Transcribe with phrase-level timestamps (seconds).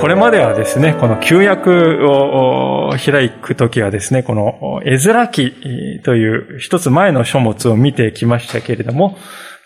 [0.00, 1.70] これまではですね、この旧約
[2.08, 9.18] を開くときはですね、この絵面記という一つ前の書物を見てきましたけれども、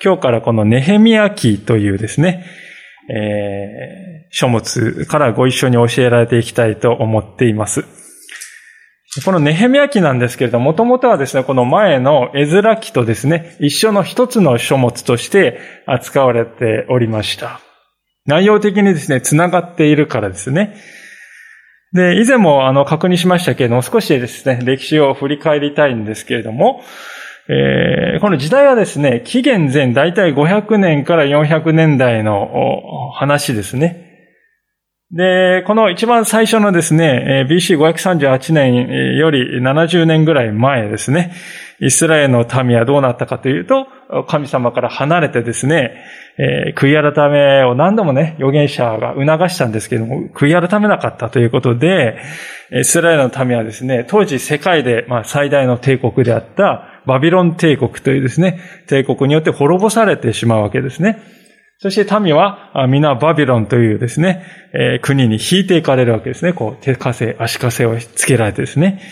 [0.02, 2.44] 今日からこのネヘミヤ記というですね、
[3.08, 7.84] えー、書物からご一緒に教えられていきたいと思っています。
[9.24, 17.60] このネヘミヤ記なんですけれども、もともとはですね、この前の絵面記とですね、一緒の一つの書物として扱われておりました。
[18.26, 20.74] 内容的にですね、繋がっているからですね。
[21.94, 26.82] で、以前もあの確認しましたけれども、少しですね、歴史を振り返りたいんですけれども、
[27.48, 34.03] えー、この時代はですね、紀元前大体500年から400年代の話ですね。
[35.14, 41.32] で、この一番最初のですね、BC538 年より70年ぐらい前ですね、
[41.78, 43.86] イスラエルの民はどうなったかというと、
[44.26, 45.94] 神様から離れてですね、
[46.36, 52.18] えー、悔い改めを何度もね、預言者が促したんですけども、悔い改めなかったということで、
[52.72, 61.43] イスラエルの民はですね、当時世界で、まあ、最大の帝国であったバビロン帝国というですね、帝国によって滅ぼされてしまうわけですね。
[61.78, 66.52] そして民は皆バビロンというですね、えー、国に引いていかれるわけですね。
[66.52, 69.02] こう、手枷、足枷をつけられてですね。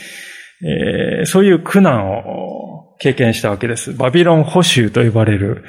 [0.65, 3.93] えー、そういう苦難を経験したわけです。
[3.93, 5.65] バビロン捕囚と呼ばれる、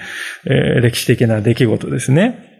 [0.46, 2.53] えー、歴史的な出来事ですね。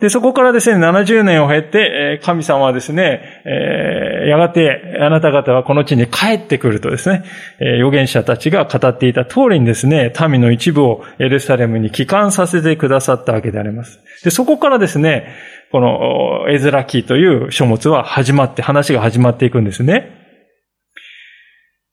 [0.00, 7.24] で、そこからですね、70年を経て、神様はですね、えー、やがてあなた方はこの地に帰ってくるとですね、
[7.58, 13.98] 預言者たちが語っていた通りにですね、民の一部をエルサレムに帰還させてくださったわけであります。
[14.22, 15.34] で、そこからですね、
[15.72, 20.12] このエズラ記という書物は始まって、話が始まっていくんですね。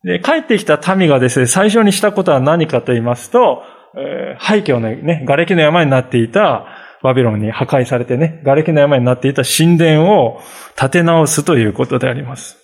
[0.04, 3.64] で、帰ってきた民がですね、最初にしたことは何かと言いますと、
[3.98, 6.68] えー、廃墟のね、瓦礫の山になっていた
[7.06, 10.42] バビロンに破壊されてね、瓦礫の山になっていた神殿を
[10.76, 12.58] 建て直すということであります。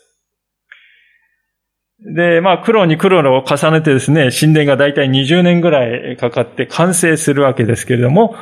[2.04, 8.36] で、まあ、苦労に苦労を重ねてですね、神殿がだいたい20年ぐらいかかって完成するわけですけれども、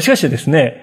[0.00, 0.80] しかしですね、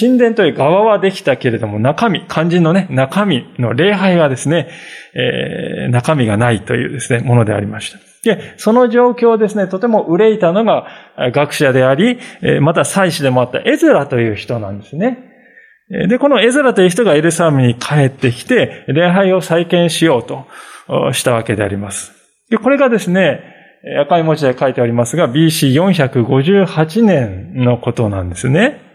[0.00, 4.68] 神殿という側はできたけれども、中身、肝心のね、中身の礼拝がですね、
[5.14, 8.07] えー、中身がないというですね、ものでありました。
[8.24, 10.86] で、その状況をですね、とても憂いたのが
[11.32, 12.18] 学者であり、
[12.60, 15.24] また祭司でもあったエズラという人なんですね。
[16.08, 20.46] で、このエズラという人がエルサレムに帰ってきて、礼拝を再建しようと
[21.12, 22.12] したわけであります。
[22.50, 23.40] で、これがですね、
[24.02, 28.87] 赤い文字で書いてありますが、BC458 年のことなんですね。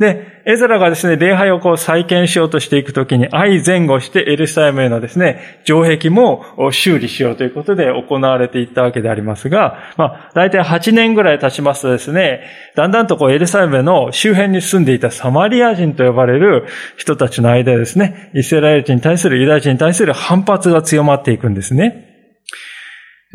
[0.00, 12.40] で、エズラがですね、礼拝をこう再建しようとしていくときに、愛前後してエルサレムへのですね、城壁も修理しようということで行われていったわけでありますが、まあ、大体8年ぐらい経ちますとですね、
[12.76, 16.64] だんだんとこうエルサレムの周辺に住んでいたサマリア人と呼ばれる
[16.96, 22.09] 人たちの間でですね、イスラエル人に対するユダヤ人に対する反発が強まっていくんですね。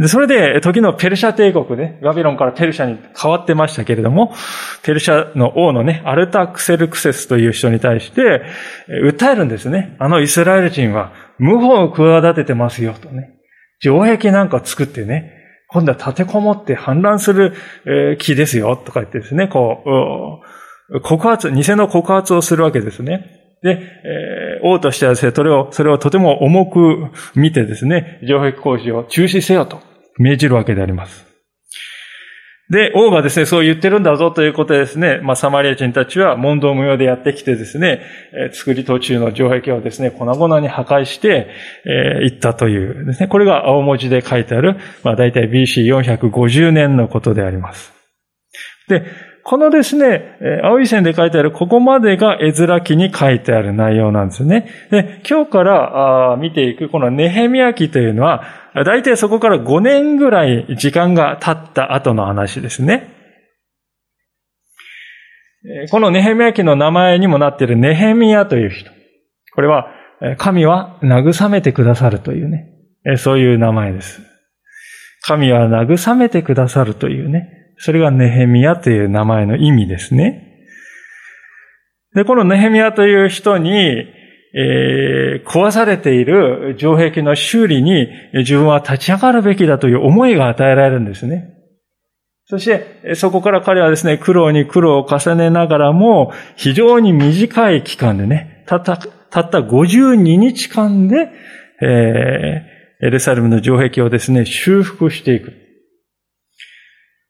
[0.07, 4.33] それで、時のペルシャ帝国ね、バビロンからペルシャに変わってましたけれども、
[4.83, 8.41] ペルシャの王のね、アルタクセルクセスという人に対して、
[9.05, 9.95] 訴えるんですね。
[9.99, 13.35] あのイスラエル人は、謀反を企ててますよ、とね。
[13.79, 15.31] 城壁なんか作ってね、
[15.69, 17.53] 今度は立てこもって反乱する
[18.19, 20.41] 気ですよ、とか言ってですね、こ
[20.91, 23.44] う、告発、偽の告発をするわけですね。
[23.65, 23.81] で、
[24.61, 29.81] えー、王としてはですね、それを、それをとても重く見てですね、城壁工事を中止せよと
[30.19, 31.25] 命じるわけであります。
[32.69, 38.01] で、王がですね、そう言ってるんだぞということでですね、まあ、サマリア人たちは問答無用でやってきてですね、
[38.33, 41.47] えー、作り途中の城壁をですね、粉々に破壊して、
[41.85, 47.95] えー、行ったというですね、これが青文字で書いてある、まあ、大体 BC450 年のことであります。
[48.87, 49.03] で、
[49.47, 54.67] このですね、青い線で書いてあるここまでが絵面記に書いてある内容なんですね。
[54.89, 58.43] で、今日から見ていくこのネヘミヤ記というのは、
[58.73, 63.13] 大体そこから5年ぐらい時間が経った後の話ですね。
[65.91, 68.89] このネヘミヤ記の名前にもなっているネヘミヤという人。
[69.53, 69.91] これは、
[70.39, 74.23] 神は慰めてくださるというね、そういう名前です。
[75.21, 80.45] 神は慰めてくださるというね、それがネヘミヤという名前の意味ですね。
[82.13, 84.05] で、このネヘミヤという人に、
[84.57, 91.51] えー、壊されている城壁の修理に自分は立ち上がるべきだという思いが与えられるんですね。
[92.47, 101.31] そして、そこから彼はですね、苦労に苦労を重ねながらも、非常に短い期間でね、たった、たった52日間で、
[101.81, 105.64] えー、エルサレムの城壁をですね、修復していく。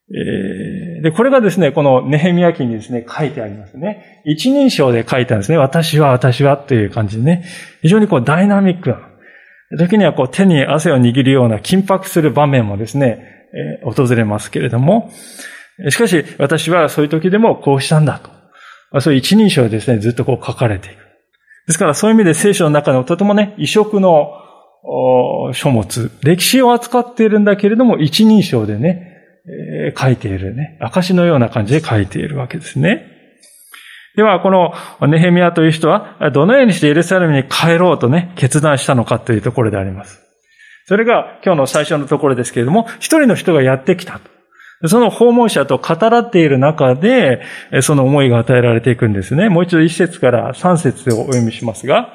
[0.08, 4.22] で、これがですね、このネヘミヤ記にですね、書いてありますね。
[4.26, 5.58] 一人称で書いてあるんですね。
[5.58, 7.44] 私は、私はという感じでね。
[7.82, 9.00] 非常にこうダイナミックな。
[9.78, 13.48] 時にはこう手に汗を握るような緊迫する場面もですね、
[13.82, 15.12] えー、訪れますけれども、
[15.90, 19.02] しかし私はそういう時でもこうしたんだと。
[19.02, 21.00] そういう一人称でですね、ずっとこう書かれていく。
[21.68, 24.34] ですからそういう意味で聖書の中のとてもね、異色の
[25.54, 29.15] 書物、歴史を扱っているんだけれども、一人称でね、
[29.48, 33.12] え、書いているね、証のような感じで書いているわけですね。
[34.16, 34.74] では、この
[35.08, 40.22] ネヘミヤという人は、どのようにしてエルサレムに帰ろうとね、決断したのかというところであります。
[40.88, 44.22] それが今日の最初のところですけれども、一人の人がやってきた。
[44.88, 47.42] その訪問者と語らっている中で、
[47.82, 49.50] その思いが与えられていくんですね。
[49.50, 52.14] もう一度一節から三節をお読みしますが、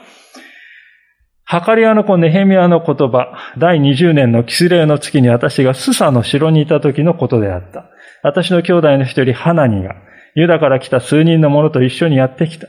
[1.50, 7.91] ハカリアの子ネヘミヤの言葉、第20年のキスレイの月に私がスサの城にいた時のことであった。
[8.23, 9.97] 私の兄弟の一人、ハナニが、
[10.37, 12.69] ユダから来た数人の者と一緒にやってきた。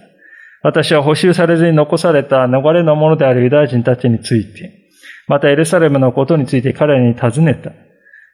[0.63, 4.74] 私は補修されずに残された逃れの者であるユダヤ人たちについて、
[5.28, 7.72] またエルサレムのことについて彼らに尋ねた。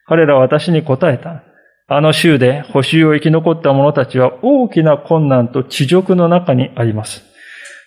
[0.06, 1.44] 彼らは私に答えた。
[1.88, 7.28] あの州で補修を生き残った者たちは大きな困難と地辱の中にあります。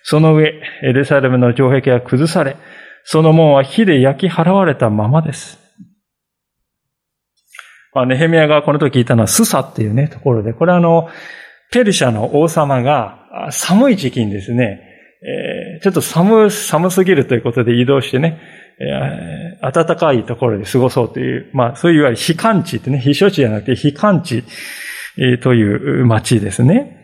[0.02, 2.56] その上、エルサレムの城壁は崩され、
[3.04, 5.58] その門は火で焼き払われたままです。
[7.94, 11.08] まあ、ネヘミヤがこの時言ったのはスサっていうね、ところで、これはあの、
[11.70, 14.80] ペルシャの王様が寒い時期にですね、
[15.24, 18.40] えー、ちょっと寒、寒すぎるということで移動してね、
[18.80, 24.44] えー、暖かいところで過ごそうという、まあそういういわゆる非寒地ってね、非処地じゃなくて非寒地、
[25.42, 27.01] という町ですね。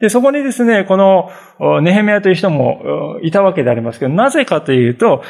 [0.00, 5.22] で、そこにですね、このネヘメヤという人もいたわけでありますけど、なぜかというと、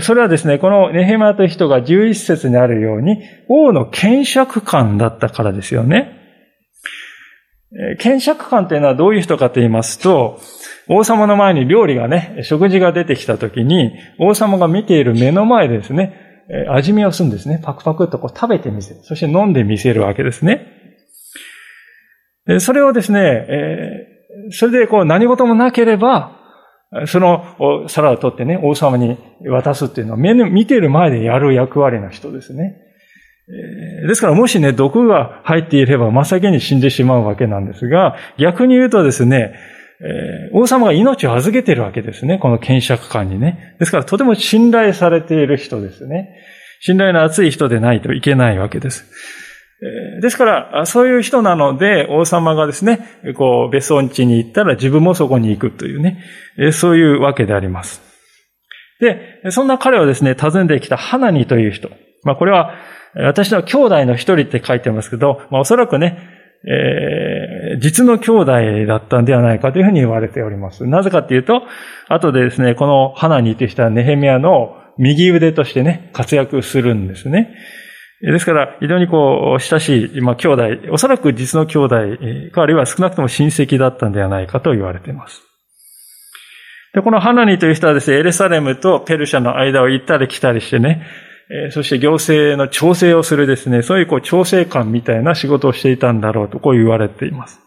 [0.00, 6.20] それはですね、このネヘメヤという人が11節にあるように、王の検釈官だったからですよね。
[7.98, 10.40] 検釈官というのはどういう人かと言いますと、
[10.88, 17.60] 王様の前に料理がね、食事が出てきたときに、王様が見ている目の前でですね、味見をするんですね。
[17.62, 19.00] パクパクっとこう食べてみせる。
[19.02, 20.66] そして飲んでみせるわけですね。
[22.60, 24.13] それをですね、え
[24.50, 26.40] それでこう何事もなければ、
[27.06, 32.76] その皿を取ってね、王様に渡すっていうのは、見ている前でやる役割の人ですね。
[34.06, 39.54] ですからもしね、毒が入っていれば真っ先に死んでしまうわけなんですが、逆に言うとですね、
[40.52, 42.38] 王様が命を預けているわけですね。
[42.38, 43.76] この検釈官にね。
[43.78, 46.28] ですからとても信頼されている人ですね。
[46.80, 49.10] 信頼の厚い人でないといけないわけです。
[50.20, 53.00] ですから、そういう人なので、王様がですね、
[53.36, 56.22] こう、別荘地に行ったら自分もそこに行くというね、
[56.72, 58.02] そういうわけであります。
[59.00, 61.90] で、そんな彼はですね、訪ねてきたハナニという人。
[62.22, 62.74] まあ、これは、
[63.14, 66.18] 私の兄弟の一人って書いてますけど、まあ、おそらくね、
[66.66, 70.86] えー、実の兄弟だったんではないかというふうに言われております。
[70.86, 71.62] なぜかっていうと、
[72.08, 77.54] 後でですね、このハナニという人はネヘミヤの右腕としてね、活躍するんですね。
[78.32, 81.96] ですから、非常にこう、親しい、まあ、兄弟、おそらく実の兄弟
[82.52, 85.42] か、あるいは少なくとも親戚だったんではないかと言われています。
[86.94, 91.04] で、このハナニという人はですね、エルサレムとペルシャの間を行ったり来たりしてね、
[91.70, 97.63] そして行政の調整をするですね、そういうこう調整官みたいな仕事をしていたんだろうとこう言われています。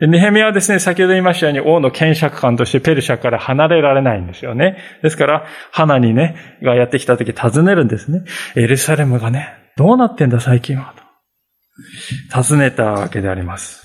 [0.00, 4.76] ネヘミヤはですね、先ほど言いましたように王の検釈官としてペルシャから離れられないんですよね。
[5.02, 8.24] ですから、花にね、がやってきた時尋ねるんですね。
[8.56, 12.42] エルサレムがね、どうなってんだ最近はと。
[12.42, 13.82] 尋ねたわけであります。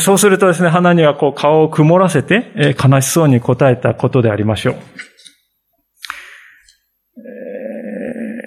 [0.00, 4.76] そうするとですね、花にはこう顔を曇らせて、悲しそうに答えたことでありましょう。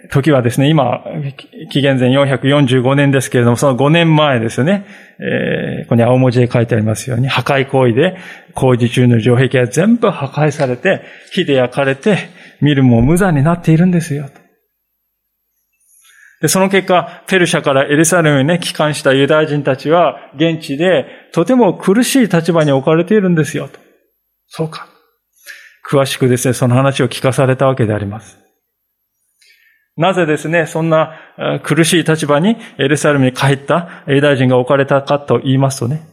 [0.10, 1.04] 時はですね、今、
[1.72, 4.86] 紀元前445年ですけれども、その5年前ですね、
[5.20, 8.18] えー、ここに青文字で書いてありますように、破壊行為で
[8.56, 14.30] 工事中の城壁は全部破壊されて、火で焼かれて、見るも無残になっているんですよ。
[16.42, 23.68] で、その結果、ペルシャからエルサレムにね、帰還したユダヤ人たちは、現地でとても苦しい立場に置かれているんですよ。
[23.68, 23.80] と
[24.48, 24.88] そうか。
[25.88, 28.49] 詳しくですね、その話を聞かされたわけであります。
[30.00, 31.20] なぜですね、そんな
[31.62, 36.08] 苦しい立場にエルサレムに帰ったユダヤ人が置かれたかと言いますとね、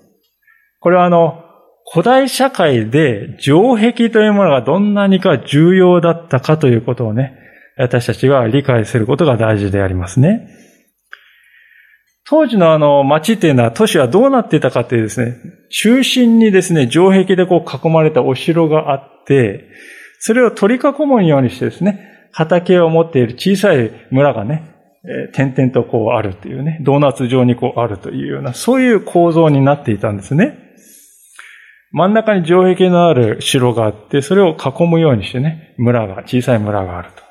[0.80, 1.44] これはあの、
[1.92, 7.38] 古代社会で城壁というものがどんなにか重要だったかということをね、
[7.78, 10.48] 私たちが理解することが大事でありますね。
[12.28, 15.36] 当時のあの町っていうのは都市はどうなっていたかっていうですね、
[15.70, 19.70] 中心にですね、城壁でこう囲まれたお城があって、
[20.18, 30.58] それを取り囲むようにしてですね、畑を持っている小さい村がね、え点々とこうあるっていうね、ドーナツ状にこうあるというような、そういう構造になっていたんですね。
[31.92, 37.22] 真ん中に城壁のある城があって、それを囲むようにしてね、村が、小さい村があると。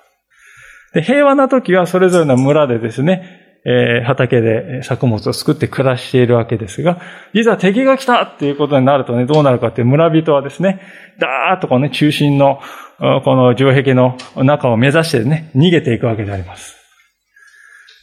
[0.94, 7.02] で、平和な時はそれぞれの村でですね、え、畑で作物を作って暮らしているわけですが、
[7.34, 10.82] いざ敵が来たっていうことになるとね、どうなるかって村人はですね、
[11.20, 12.60] ダーッとこうね、中心の、
[12.98, 16.76] この城壁の中を目指してね、逃げていくわけであります。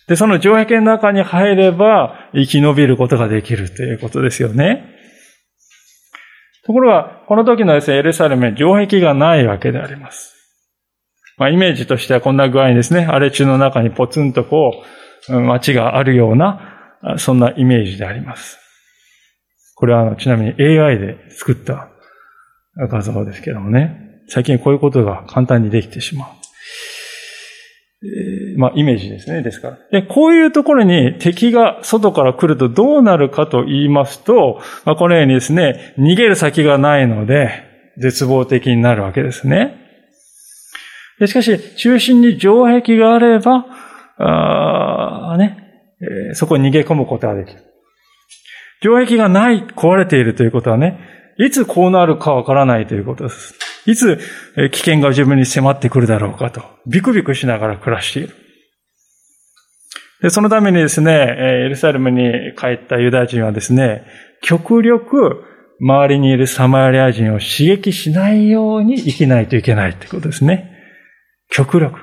[0.09, 4.85] で、その城壁の中に入れば生き延びることができるということですよね。
[6.65, 10.35] ところが、この時のですね、エルサレム城壁がないわけであります。
[11.39, 14.85] まあ、イメージとしてはこんな具合にですね、荒れ地の中にポツンとこ
[15.29, 18.59] う、街があるような、そんなイメージであります。
[19.75, 21.89] これはあの、ちなみに AI で作った
[22.77, 24.12] 画像ですけどもね。
[24.33, 26.29] 最近こういうことが簡単にできてしまう。
[28.03, 29.43] え、まあ、イメージですね。
[29.43, 29.79] ですから。
[29.91, 37.51] で、こういうところに敵が外から来るとどうなるかと言いますと、まあ、このようにですね、逃げる先がないので、
[37.99, 39.77] 絶望的になるわけですね。
[41.27, 43.67] しかし、中心に城壁があれば、
[44.17, 45.59] あね、
[46.31, 47.61] え、そこに逃げ込むことができる。
[48.81, 50.99] 城壁がない、壊れているということはね、
[51.39, 53.72] いつこうなるかわからないということです。
[53.87, 54.19] いつ
[54.71, 58.35] 危険が自分に迫ってくるだろうかと、ビクビクしながら暮らしている。
[60.23, 64.05] で、そのためにですね、エルサレムに帰ったユダヤ人はですね、
[64.41, 65.45] 極力
[65.81, 70.71] 周りにいるサマリア人を刺激しないように生きないといけないということですね。
[71.51, 71.99] 極力。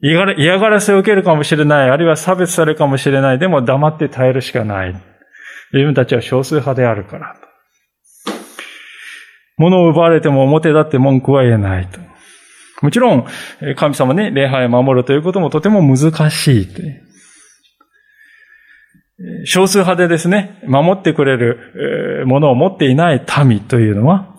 [0.00, 4.94] 嫌がらせを受けるかもしれない、あるいは差別されるかもしれない、でも黙って耐えるしかない。
[5.72, 7.36] 自分たちは少数派であるから。
[9.56, 12.00] 物を奪われても表立って文句は言えないと。
[12.82, 13.26] もちろん、
[13.76, 16.68] 神様ね、礼拝を守るということもとても難しい。
[19.46, 24.34] 少数派でですね、守ってくれるものを持っていない民というのは、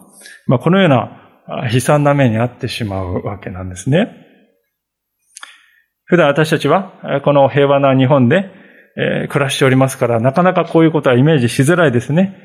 [0.47, 4.09] まあ、このような悲惨な目に遭ってしまうわけなんですね。
[6.05, 8.51] 普段私たちは、この平和な日本で、
[9.29, 12.37] 暮らしておりますから、なかなかこういうことはイメージしづらいですね。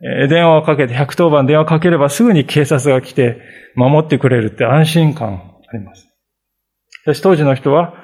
[0.00, 3.40] 電話をかけて、110番電話をかければすぐに警察が来て
[3.74, 6.02] 守ってくれるって安心感あります。
[6.02, 7.94] しかし当時の人は、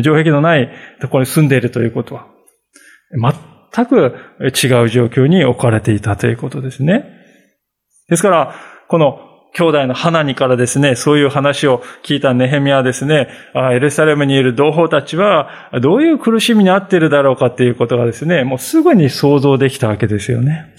[0.00, 0.70] 城壁のない
[1.00, 2.26] ところに住んでいるということは、
[3.72, 7.04] 全く違う状況に置かれていたということですね。
[8.08, 8.54] ですから、
[8.88, 9.20] この
[9.54, 15.48] 兄弟の花にからですね、そういう話を聞いたネヘミはですね、エルサレムにいる同胞たちは、
[15.80, 20.74] どういう苦しみにあっているだろうかっていうことがですね、もうすぐに想像できたわけですよね。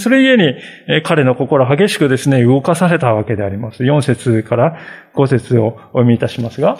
[0.00, 3.84] それゆえに、彼の心激しくですね、動かされたわけであります。
[3.84, 4.78] 4節から
[5.14, 6.78] 5節をお読みいたしますが、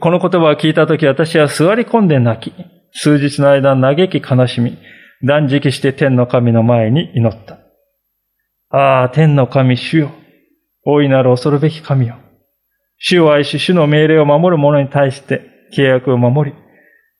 [0.00, 2.54] この言葉を聞いたとき私は座り込んで泣き、
[2.92, 4.78] 数日の間嘆き悲しみ、
[5.22, 7.58] 断食して天の神の前に祈った。
[8.70, 10.12] ああ、天の神主よ。
[10.86, 12.16] 大いなる恐るべき神よ。
[12.96, 15.42] 主を愛し、主の命令を守る者に対して
[15.76, 16.56] 契約を守り、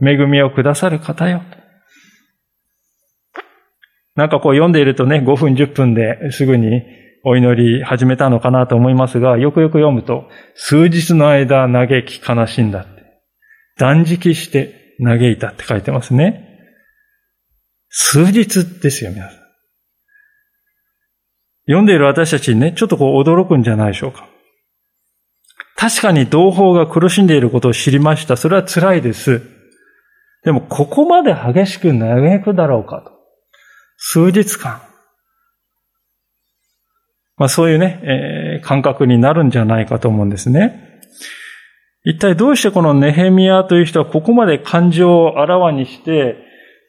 [0.06, 1.42] 恵みをくださる方よ。
[4.20, 6.82] なんかこう読んでいるとね、5分10分ですぐに
[7.24, 12.90] お祈り始めたのかなと思いますが、よくよく読むと、数日の間嘆き悲しんだって。
[13.78, 16.46] 断食して嘆いたって書いてますね。
[17.88, 19.40] 数日ですよ、皆さん。
[21.64, 24.28] 読んでいる私たちにね、ちょっとこう驚くんじゃないでしょうか。
[25.76, 28.36] 確かに同胞が苦しんでいることを知りました。
[28.36, 29.40] それは辛いです。
[30.44, 33.19] でも、ここまで激しく嘆くだろうかと。
[34.02, 34.80] 数日間。
[37.36, 41.00] まあそういうね、えー、感覚になるんじゃないかと思うんですね。
[42.02, 46.36] 一体どうしてこのネヘミヤという人はここまで感情をあらわにして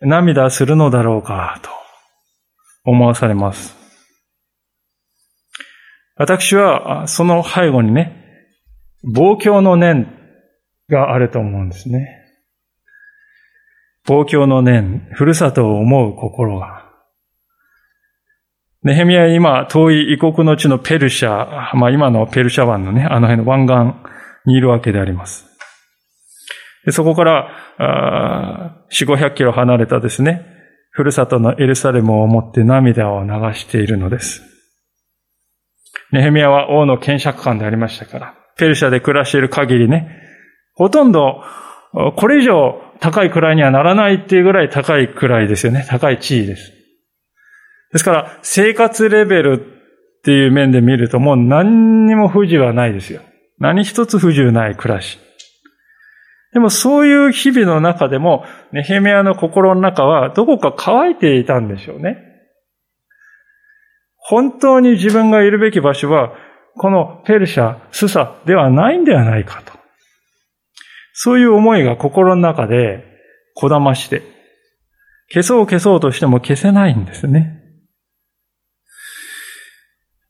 [0.02, 1.70] 涙するのだろうかと
[2.86, 3.76] 思わされます。
[6.16, 8.16] 私は、その背後にね、
[9.04, 10.08] 望郷の念
[10.90, 12.20] があると思うんですね。
[14.06, 16.81] 望郷の念、ふるさとを思う心が。
[18.84, 25.46] ネヘミヤは今、遠い異国の地のペルシャ、まあ今のペルシャ湾のね、あの辺の湾岸にいるわけであります。
[26.86, 30.46] でそこから、四五百キロ離れたですね、
[30.90, 34.42] ふるさとのエルサレムを思って涙を流しているのです。
[36.12, 40.10] ネヘミヤは王の検釈官でありましたから、ペルシャで暮らしている限りね、
[40.74, 41.44] ほとんど
[42.16, 45.86] これ以上高い位にはならないっていうぐらい高い位ですよね。
[45.88, 46.81] 高い地位です。
[47.92, 49.54] ですから、生活レベル
[50.20, 53.22] っていう面で見るともう何にも不自由はないですよ。
[53.60, 55.20] 何一つ不自由ない暮らし。
[56.54, 62.18] でもそういう日々の中でも、ネヘメヤの心の中はどこか乾いていたんでしょうね。
[64.18, 66.34] 本当に自分がいるべき場所は、
[66.78, 69.74] このペルシャ、スサではないんではないかと。
[71.14, 73.06] そういう思いが心の中で
[73.56, 74.22] こだまして、
[75.30, 77.61] 消そう消そうとしても消せないんですね。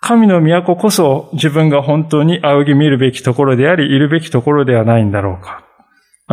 [0.02, 5.64] 神の都こそ自分が本当に仰ぎ見るべきところであり、いるべきところではないんだろうか。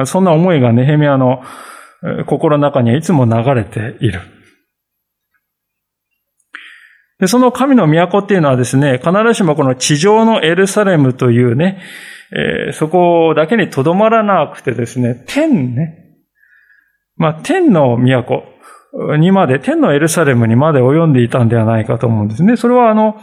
[0.06, 1.42] そんな思いがネヘミヤの
[2.26, 4.20] 心の中にはいつも流れている。
[7.20, 11.82] で、その神の都っていうのはですね、必ずしもこの地上のエルサレムというね、
[12.32, 16.08] えー、そこだけにとどまらなくてですね、天ね、
[17.16, 18.44] まあ、天の都
[19.18, 22.56] にまで、天のエルサレムにまで及んでいたんではないかと思うんですね。
[22.56, 23.20] それはあの、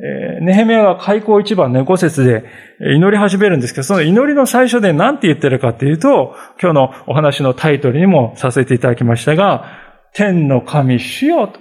[0.00, 2.44] え、ネヘメヤが開口一番猫説で
[2.80, 9.66] 祈り始めるんですけど、その祈りの最初で何て言ってるかっていうと、今日のお話のタイトルにもさせていただきましたが、
[10.14, 11.60] 天の神主よと。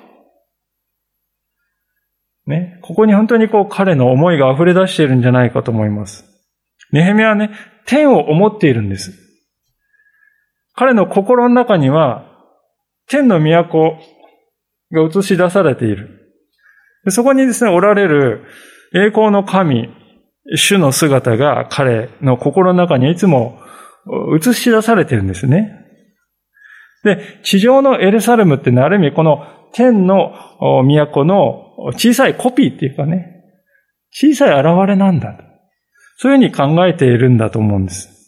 [2.47, 6.25] ね、ここに本当にこう彼の思いが溢れ出しているんじゃないかと思います。
[6.91, 7.51] ネヘメはね、
[7.85, 9.13] 天を思っているんです。
[10.73, 12.25] 彼の心の中には、
[13.07, 13.97] 天の都
[14.91, 16.20] が映し出されている。
[17.09, 18.45] そこにですね、おられる
[18.93, 19.89] 栄光の神、
[20.55, 23.59] 主の姿が彼の心の中にいつも
[24.37, 25.77] 映し出されてるんですね。
[27.03, 33.43] で、地上のエルサレムってのはある意味この天の都の小さいコピーっていうかね、
[34.11, 35.35] 小さい現れなんだ。
[36.17, 38.20] そういうふうに考えているんだと思うんです。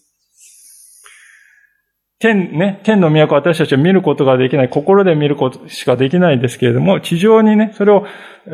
[2.24, 8.06] 天、ね、天の都私たちは見ることができない、心で見ることしかできないんですけれども、地上にね、それを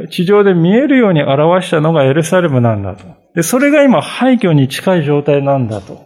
[0.09, 3.05] 地上で見えるように表したのがエルサレムなんだと。
[3.35, 6.03] で、それが今廃墟に近い状態なんだと。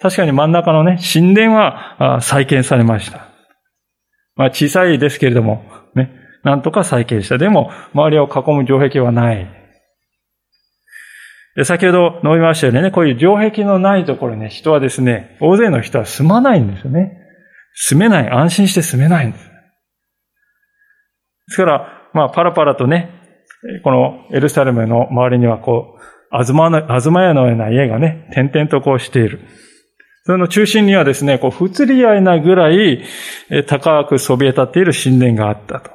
[0.00, 3.26] 確かに真ん中のね、神殿は再建されました。
[4.36, 5.64] まあ小さいですけれども、
[5.96, 6.12] ね、
[6.44, 7.38] なんとか再建した。
[7.38, 9.61] でも、周りを囲む城壁はない。
[11.64, 17.18] 先ほど述べましたようにね、こういう城壁のないところに、人はですね、大勢の人は住まないんですよね。
[17.74, 19.44] 住めない、安心して住めないんです。
[19.44, 19.50] で
[21.48, 23.10] すから、まあ、パラパラとね、
[23.84, 29.40] このエルサレムの周りにはこう、あずま、あずま屋のような家がね、点々とこうしている。
[30.24, 33.04] その中心にはですね、こう、不釣り合いなぐらい
[33.66, 35.90] 高くそびえ立っている神殿があったと。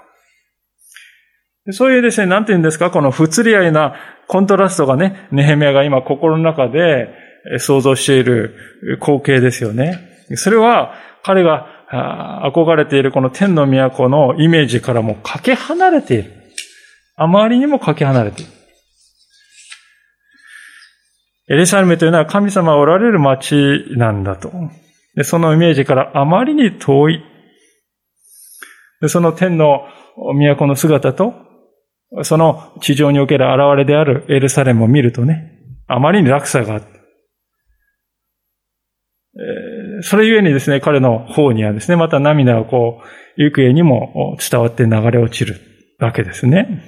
[1.72, 3.96] そういうですね、なんて言うんですか、この不釣り合いな
[4.28, 7.10] コントラストがね、ネヘミヤが今心の中で
[7.60, 8.56] 想像している
[9.00, 10.00] 光景ですよね。
[10.36, 11.68] それは彼が
[12.44, 16.34] 憧れているこの天の都のイメージからもかけ離れている。
[17.16, 18.52] あまりにもかけ離れている。
[21.50, 23.56] エルサレムというのは神様がおられる町
[23.92, 24.52] なんだと。
[25.16, 27.24] でそのイメージからあまりに遠い。
[29.00, 29.88] でその天の
[30.34, 31.34] 都の姿と
[32.24, 36.98] その地上における現れであるエルサレムを見るとね、あまりに落差があって、
[40.02, 43.02] それゆえにですね、彼の方にはですね、また涙がこ
[43.38, 45.60] う、行方にも伝わって流れ落ちる
[46.00, 46.84] わけですね。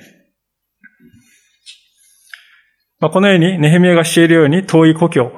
[3.00, 5.32] まあ、このように、ネヘミヤがしているように遠い故郷。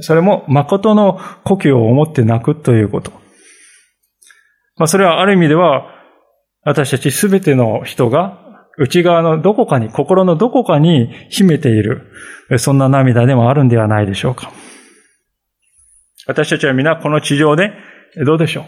[0.00, 3.12] それも誠の故郷を思って泣くということ。
[4.76, 5.97] まあ、それはある意味では、
[6.68, 8.38] 私たちすべての人が
[8.76, 12.12] 内側のどこかに、心のどこかに秘めている、
[12.58, 14.52] そんな涙でもあるんではないでしょうか。
[16.26, 17.72] 私たちは皆この地上で、
[18.26, 18.64] どうでしょう？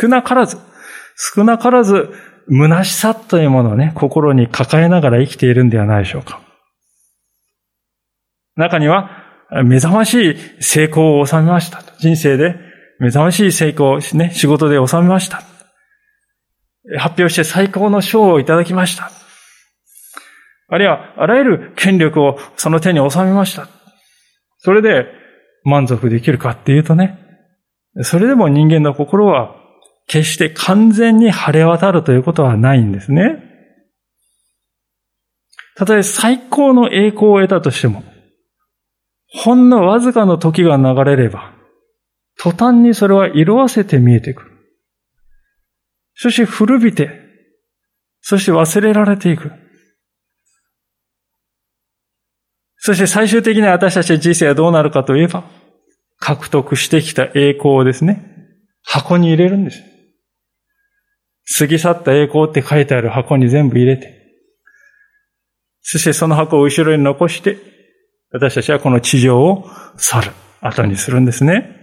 [0.00, 0.58] 少なからず、
[1.34, 2.08] 少なからず、
[2.48, 6.40] 虚しさというものをね、心に抱えながら生きているんではないでしょうか。
[8.54, 9.10] 中には、
[9.64, 11.82] 目覚ましい成功を収めました。
[11.98, 12.54] 人生で
[13.00, 15.42] 目覚ましい成功をね、仕事で収めました。
[16.96, 19.10] 発表して最高の賞をいただきました。
[20.68, 23.68] あるいは、あらゆる権力をその手に収めました。
[24.58, 25.06] それで
[25.64, 27.18] 満足できるかっていうとね、
[28.02, 29.56] それでも人間の心は
[30.06, 33.44] 決して完全に晴れ渡るということはないんですね。
[35.76, 38.02] たとえ最高の栄光を得たとしても、
[39.30, 41.52] ほんのわずかの時が流れれば、
[42.38, 44.57] 途端にそれは色あせて見えてくる。
[46.20, 47.12] そして古びて、
[48.20, 49.52] そして忘れられていく。
[52.76, 55.44] そして最終的に私たちの人生はどうなるかといえば、
[56.18, 58.34] 獲得してきた栄光をですね、
[58.82, 59.80] 箱に入れるんです。
[61.56, 64.18] 過ぎ去った栄光って書いてある箱に全部入れて、
[65.82, 67.58] そしてその箱を後ろに残して、
[68.32, 71.77] 私たちはこの地上を去る、後にするんですね。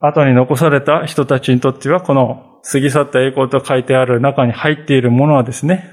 [0.00, 5.90] 後に残された人たちにとっては、この過ぎ去った栄光と書いてある中に入っているものはですね、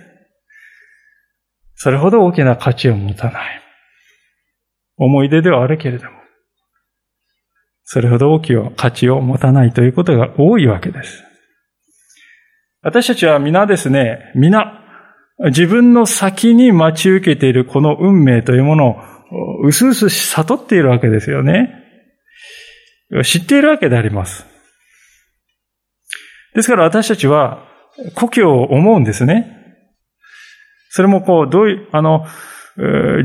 [1.75, 3.61] それほど大きな価値を持たない。
[4.97, 6.11] 思い出ではあるけれども、
[7.83, 11.23] それほど大きな価値を持たないということが多いわけです。
[12.81, 14.81] 私たちは皆ですね、皆、
[15.45, 18.95] 自分の先に待ち受けているこの運命というものを、
[19.63, 21.84] うすうす悟っているわけですよね。
[23.23, 24.45] 知っているわけであります。
[26.53, 27.67] ですから私たちは
[28.15, 29.51] 故郷を思うんですね。
[30.89, 32.25] それもこう、どういう、あの、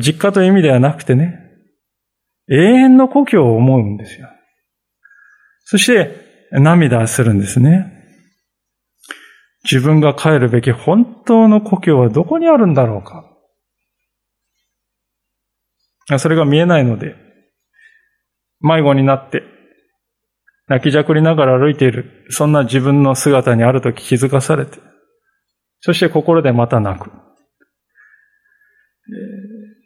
[0.01, 1.38] 実家という意味ではなくてね、
[2.49, 4.29] 永遠の故郷を思うんですよ。
[5.64, 7.97] そして、涙するんですね。
[9.62, 13.25] 自分が帰るべき本当の故郷はどこにあるんだろうか。
[16.19, 17.14] それが見えないので、
[18.61, 19.45] 迷子になって、
[20.71, 24.79] 泣きじゃくりながら歩いている、そんな自分の姿にあるとき気づかされて、
[25.81, 27.11] そして心でまた泣く。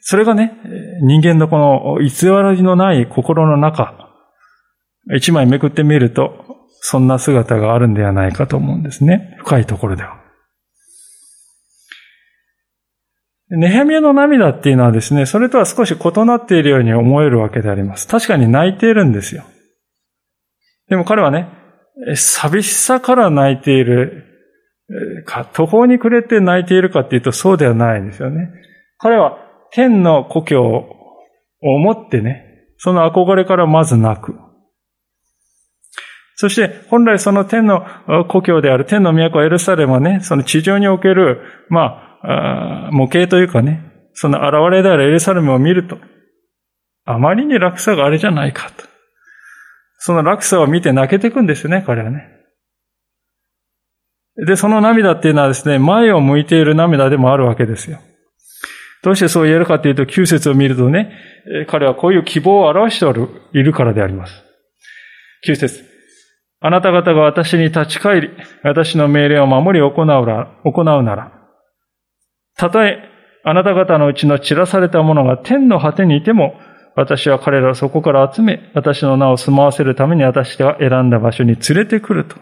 [0.01, 0.61] それがね、
[1.01, 3.95] 人間のこの偽りのない心の中、
[5.17, 6.45] 一枚めくってみると、
[6.81, 9.39] そんな姿があるんではないかと思うんですね。
[9.39, 10.21] 深いところでは。
[13.49, 18.07] ネヘミヤの涙っていうのはですね、それとは少し異なっているように思えるわけであります。
[18.07, 19.45] 確かに泣いているんですよ。
[20.89, 21.49] でも彼はね、
[22.15, 24.25] 寂しさから泣いている
[25.27, 28.51] か、途方に暮れて泣いているかっていうとそうではないんですよね。
[28.99, 29.39] 彼は
[29.71, 30.85] 天の故郷を
[31.61, 34.35] 思ってね、その憧れからまず泣く。
[36.37, 37.87] そして、本来その天の
[38.29, 45.99] 故郷である天の都エルサレムはね、その地上における、まあ、模型というかね、その現れであるエルサレムを見ると、
[47.05, 48.94] あまりに落差があれじゃないかと。
[49.99, 52.29] その落差を見て泣けていくんですね、彼はね。
[54.47, 57.99] で、その涙っていうのはですね、前を向いている涙でもあるわけですよ。
[59.03, 61.13] どうしてそう言えるかというと、9節を見るとね、
[61.69, 64.43] 彼はこういう希望を表しておるいるからであります。
[65.47, 65.85] 9節
[66.61, 68.31] あなた方が私に立ち返り、
[68.63, 71.33] 私の命令を守り行うら、行うなら、
[72.57, 72.99] たとえ
[73.45, 76.55] あなた方のうちの散らされたものが天の果てにいても、
[76.97, 82.37] 私は彼らをそこから集め、私の名を住まわせるために私が選んだ場所に連れてくると。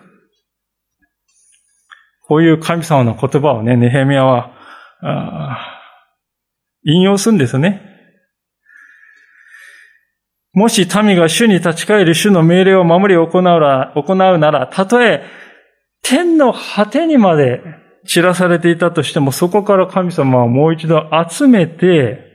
[2.28, 4.52] こういう神様の言葉をね、ネヘミヤは、
[6.84, 7.82] 引用するんですね。
[10.52, 15.24] もし民が主に立ち返り主の命令を守り行うら、行うなら、たとえ
[16.02, 17.62] 天の果てにまで
[18.06, 22.31] 散らされていたとしても、そこから神様はもう一度集めて、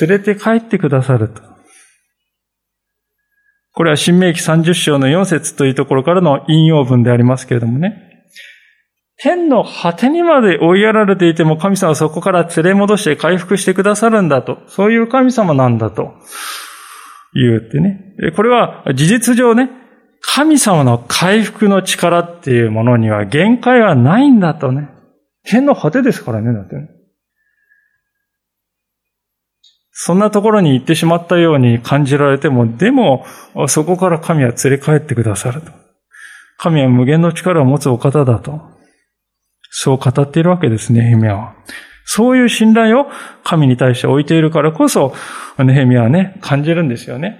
[0.00, 1.42] 連れて帰ってくださると。
[3.72, 8.04] これは新明記30章の4節というところからの引用文でありますけれどもね。
[9.20, 14.58] 天の果てにまで追いやられていても神様はそこから連れ戻して回復してくださるんだと。
[14.68, 16.14] そういう神様なんだと。
[17.34, 18.14] 言ってね。
[18.36, 19.70] これは事実上ね、
[20.20, 24.88] 神様の回復の力っていうものには限界はないんだとね。
[25.44, 26.88] 天の果てですからね、だってね。
[30.00, 33.26] そんなところに行ってしまったように感じられても、でも、
[33.66, 35.72] そこから神は連れ帰ってくださると。
[36.56, 38.60] 神は無限の力を持つお方だと。
[39.70, 41.56] そう語っているわけですね、ヘミヤは。
[42.04, 43.06] そういう信頼を
[43.42, 45.14] 神に対して置いているからこそ、
[45.58, 47.36] ネヘミヤはね、感じるんですよね。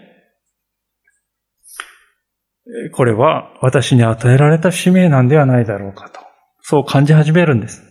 [2.93, 6.21] これは私に与えられた使命なんではないだろうかと。
[6.63, 7.85] そう感じ始めるんです。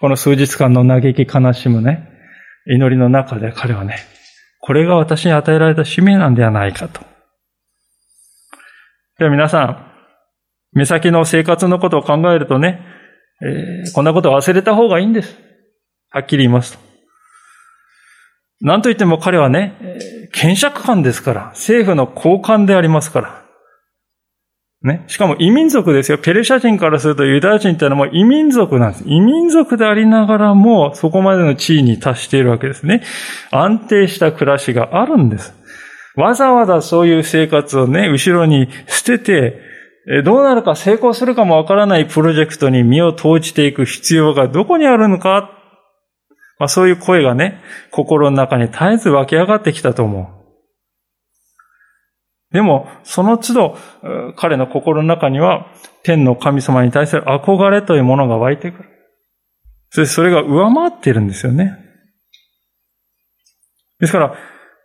[0.00, 2.11] この数日間の嘆き悲しむね、
[2.66, 3.96] 祈りの中で彼はね、
[4.60, 7.00] これが私に与えられた使命なんではないかと。
[9.18, 9.92] では皆さん、
[10.72, 12.80] 目先の生活のことを考えるとね、
[13.42, 15.36] えー、こんなことを忘れた方がいいんです。
[16.10, 16.78] はっきり言いますと。
[18.60, 19.98] なんと言っても彼はね、
[20.32, 23.41] 検釈官ですから、政府の高官でありますから。
[24.84, 25.04] ね。
[25.06, 26.18] しかも異民族ですよ。
[26.18, 29.04] ペルシャ人からするとユダヤ人ってのはもう異民族なんです。
[29.06, 33.02] 異民族でありながらも、そこまでの地位に達しているわけですね。
[33.50, 35.54] 安定した暮らしがあるんです。
[36.16, 39.60] わざわざそういう生活をね、後ろに捨てて、
[40.24, 45.50] どうなるか成功するかもわからないプロジェクトに身を投じていく必要がどこにあるのか、
[46.58, 50.41] まあ、そういう声がね、心の中に絶えず湧き上がってきたと思う。
[52.52, 53.76] でも、その都度、
[54.36, 55.66] 彼の心の中には、
[56.02, 58.88] 天の神様に対する憧れというものが湧いてくる。
[59.90, 61.76] そしてそれが上回っているんですよね。
[64.00, 64.34] ですから、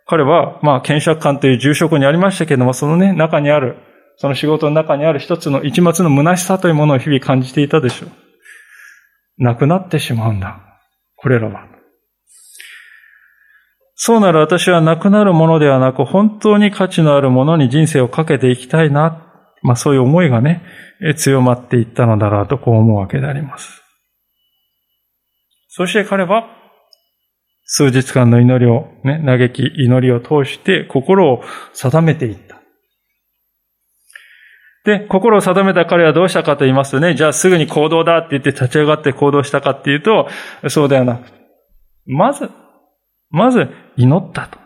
[0.06, 3.76] 彼は、まあ、検釈官という住職にありましたけれども、そのね、中にある、
[4.16, 8.10] その仕事の中にある一つの一末の虚しさというものを日々感じていたでしょう。
[9.36, 10.60] なくなってしまうんだ。
[11.16, 11.67] これらは。
[14.00, 19.24] そうなら私はなくなるものではなく、本当に価値のあるものに人生をかけていきたいな。
[19.62, 20.62] まあそういう思いがね、
[21.16, 23.82] 強まっていったのだろうとこう思うわけであります。
[25.66, 26.48] そして彼は、
[27.64, 32.58] 数日間の祈りを、ね、嘆き、祈りを通して心を定めていった。
[34.84, 40.28] で、心を定めた彼はどうしたかと言いますとね、じゃあすぐに行動だって言って立ち上がって行動したかっていうと、
[40.68, 41.32] そうではなく
[42.06, 42.48] まず、
[43.30, 44.58] まず祈ったと。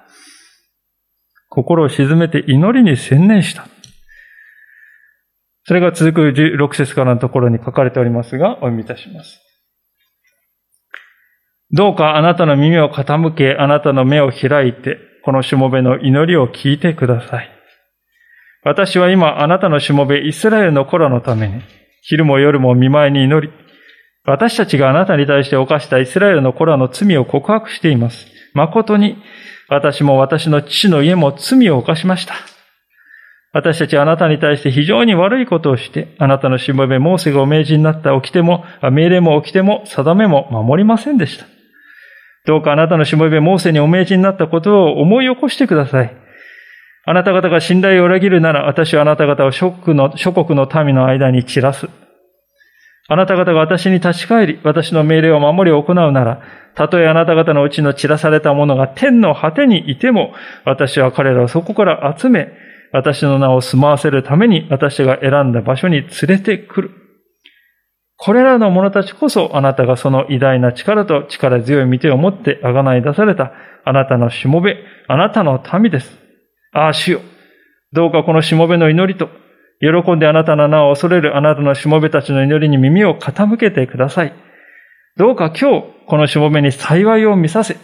[1.49, 3.69] 心を沈めて祈りに専念した。
[5.65, 9.41] それが続く16節からのところに書かれておりますが、お読みいたします。
[11.71, 17.51] どうかあなたの耳を傾け、あなたの目を開いて、このしもべの祈りを聞いてください。
[18.65, 21.63] 私は今あなたのしもべイスラエルの頃のために、
[22.03, 23.53] 昼も夜も見舞いに祈り、
[24.25, 28.27] 私たちがあなたに対して犯したイスラエルの頃の罪を告白しています。
[28.55, 29.17] 誠に、
[29.69, 32.35] 私も私の父の家も罪を犯しました。
[33.53, 41.47] 私たちはあなたに対して非常に悪いことをして、あなたのしもべモーセがお命じになった起きても、命令も起きても、定めも守りませんでした。
[42.47, 46.17] どうかあなたのしもべモーセにお命じになったことを思い起こしてください。
[47.05, 51.89] あなた方が信頼を裏切るなら、私はあなた方を諸国の諸国の民の間に散らす。
[53.09, 56.43] あなた方が私に立ち返り、私の命令を守り行うなら、
[56.75, 60.33] たとえあなた方のうちの散らされた者が天の果てにいても、
[60.65, 62.53] 私は彼らをそこから集め、
[62.93, 66.91] 私の名を住まわせるために私が選んだ場所に連れてくる。
[68.17, 73.53] これらの者たちこそあなたがその偉大な力と力強い見てを持って贖い出された
[73.85, 74.77] あなたのしもべ、
[75.09, 76.19] あなたの民です。
[76.73, 77.21] ああ、主よ。
[77.93, 79.29] どうかこのしもべの祈りと、
[79.83, 84.33] 喜んであなたの名を恐れるあなたのしもべたちの祈りに耳を傾けてください。
[85.17, 87.77] どうか今日、このしもべに幸いを見させ、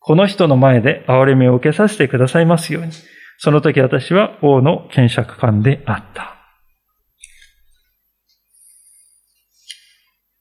[0.00, 2.90] この人の前で憐れみを受けさせてくださいますように。
[3.38, 6.32] その時私は王の検釈官であった。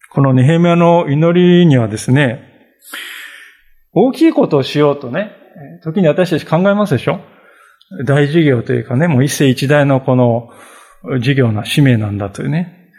[0.09, 2.51] このネヘミヤの祈りにはですね、
[3.93, 5.31] 大きいことをしようとね、
[5.83, 7.19] 時に私たち考えますでしょ？
[8.05, 10.49] 大事業というかね、もう一世一代のこの
[11.19, 12.91] 事業の使命なんだというね。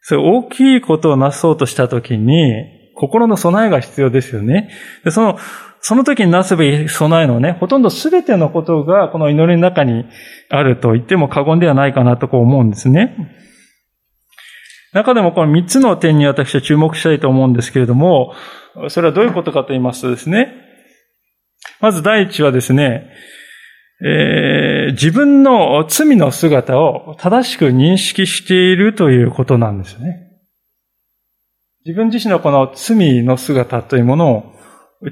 [0.00, 2.52] そういう大きいことをなそうとしたときに、
[2.94, 4.70] 心の備えが必要ですよね。
[5.04, 5.38] でその、
[5.80, 10.06] その時になすべき備えのね、ほとんど全てのことがこの祈りの中に
[10.48, 13.14] あると言っても過言ではないかなとこう思うんですね。
[14.94, 18.34] 中でもこの三つの点に私は注目したいと思うんですけれども、
[18.88, 20.54] それはどういうことかと言いますとですね、
[21.80, 23.10] まず第一はですね、
[24.02, 30.24] えー、自分の罪の姿を正しく認識しているということなんですね。
[31.84, 34.54] 自分自身のこの罪の姿というものを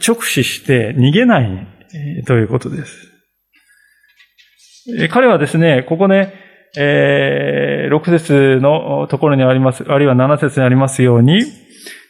[0.06, 1.66] 直視して逃げない
[2.26, 3.08] ということです。
[5.10, 6.32] 彼はですね、ここね、
[6.76, 11.44] えー、6節のところにあります、あるいは7節にありますように、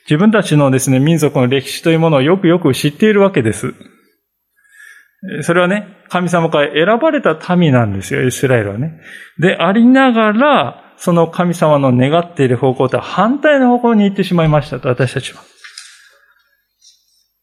[0.04, 3.74] 自分たちのですね、民族の歴史というものをよくよく知っているわけです。
[5.42, 9.00] それはね、神様から選ばれた民なんですよ、イスラエルはね。
[9.38, 15.42] で、ありながら、その神様の願っている方向とは反対の方向に行ってしまいましたと、私たちは。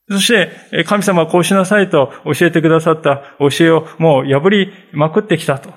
[0.09, 5.73] そして、神様はこうしなさいと教えてくださった教えをもう破りまくってきたと。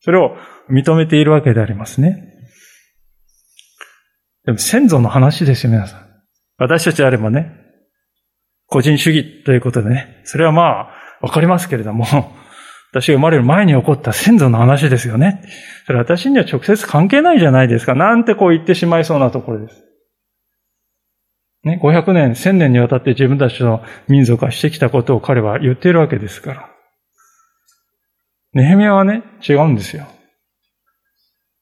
[0.00, 0.36] それを
[0.70, 2.32] 認めているわけでありますね。
[4.44, 6.06] でも先祖の話ですよ、皆さん。
[6.58, 7.61] 私たちであればね、
[8.72, 12.06] 個人主義ということでね、それはまあ、わかりますけれども、
[12.90, 15.42] 私が生まれる前に起こった先祖の話ですよね。
[15.86, 17.94] それ私には直接関係ないじゃないですか。
[17.94, 19.84] なんてこう言ってしまいそうなところです。
[21.64, 26.70] ね、500年、1000年にわたって自分たちの民族がしてきたことを彼は言っているわけですから。
[28.54, 30.06] ネヘミヤはね、違うんですよ。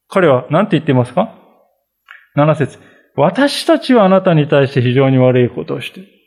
[0.09, 1.35] 彼は何て言ってますか
[2.37, 2.79] ?7 節
[3.17, 6.20] 私たちはあなたに対して非常に悪いことをしている。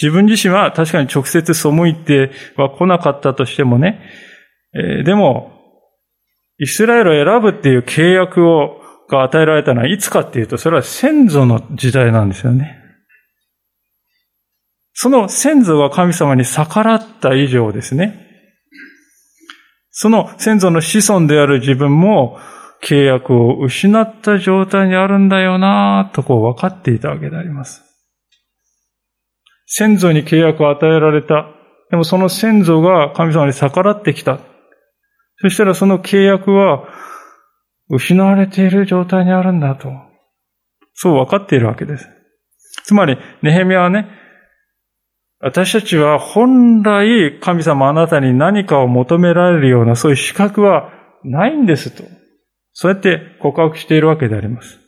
[0.00, 4.00] 自分自身は確かに直接背いては来なかったとしてもね、
[4.74, 5.52] えー、でも、
[6.58, 12.78] イスラエルを選ぶっていう契約を、が与えられたのはいつかっていうと、それは先祖の時代なんですよね。
[14.94, 18.20] その先祖が神様に逆らった以上ですね。
[19.90, 22.38] その先祖の子孫である自分も
[22.82, 27.93] 契約を失った状態にあるんだよなとこう分かっていたわけであります。
[29.76, 31.48] 先祖に契約を与えられた。
[31.90, 34.38] でもその先祖が神様に逆らってきた。
[35.40, 36.84] そしたらその契約は
[37.88, 39.90] 失われている状態にあるんだと。
[40.92, 42.08] そう分かっているわけです。
[42.84, 44.06] つまり、ネヘミヤはね、
[45.40, 50.92] 私たちは本来神様あなたに何かを求められるようなそういう資格は
[51.24, 52.04] ないんですと。
[52.74, 54.78] そうやって告白しているわけであります。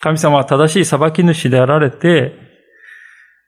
[0.00, 2.45] 神様は正しい裁き主であられて、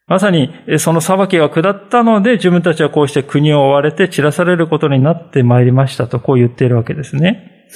[0.09, 7.68] まさにその裁きが下ったので自分たちはこうして国を追われて散らされることになってまいりましたとこう言っているわけですね。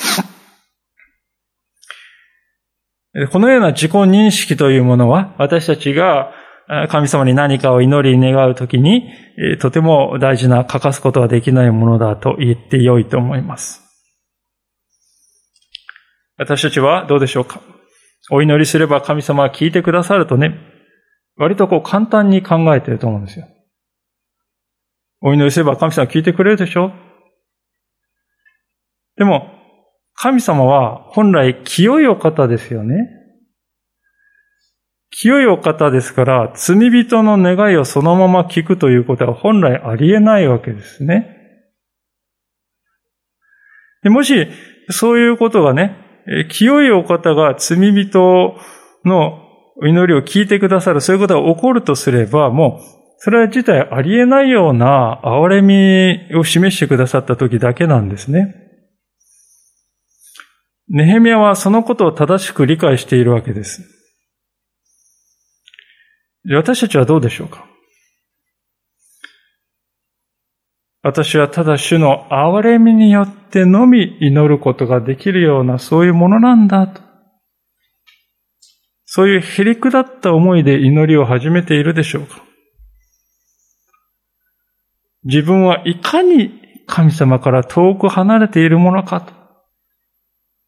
[3.30, 6.32] このような自己認識というものは私たちが
[6.88, 9.12] 神様に何かを祈り願うときに
[9.60, 13.82] とても大事な欠かすことができないものだと言ってよいと思います。
[16.38, 17.60] 私たちはどうでしょうか？
[18.30, 20.58] お祈りすれば神様は聞いてくださるとね、
[21.36, 23.46] 割とこう簡単に考えてると思うんですよ。
[25.20, 26.92] お祈りすれば神様聞いてくれるでしょ？
[29.16, 29.50] でも、
[30.14, 32.96] 神様は本来清いお方ですよね。
[35.10, 41.36] 清いお方ですから、罪人の願いをそのまま聞くということは本来ありえないわけですね。
[44.02, 44.48] でもし、
[44.90, 45.96] そういうことがね、
[46.50, 48.56] 清いお方が罪人
[49.04, 49.41] の
[49.80, 52.84] 祈りを聞いてくださる、そういうことが起こるとすれば、もう、
[53.18, 58.56] それは自体ありえないような憐れみを示してくださった時だけなんですね。
[60.88, 63.82] ネヘミヤはそのことを正しく理解しているわけです。
[66.52, 67.64] 私たちはどうでしょうか？
[71.04, 77.00] 私はただ主の憐れみによってのみ祈ることができるようなそういうものなんだと。
[79.14, 82.42] そういうへりくだった思いで祈りを始めているでしょうか？
[85.24, 86.50] 自分はいかに
[86.86, 89.34] 神様から遠く離れているものかと。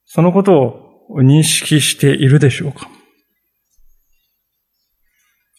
[0.04, 2.87] そのことを認識しているでしょうか？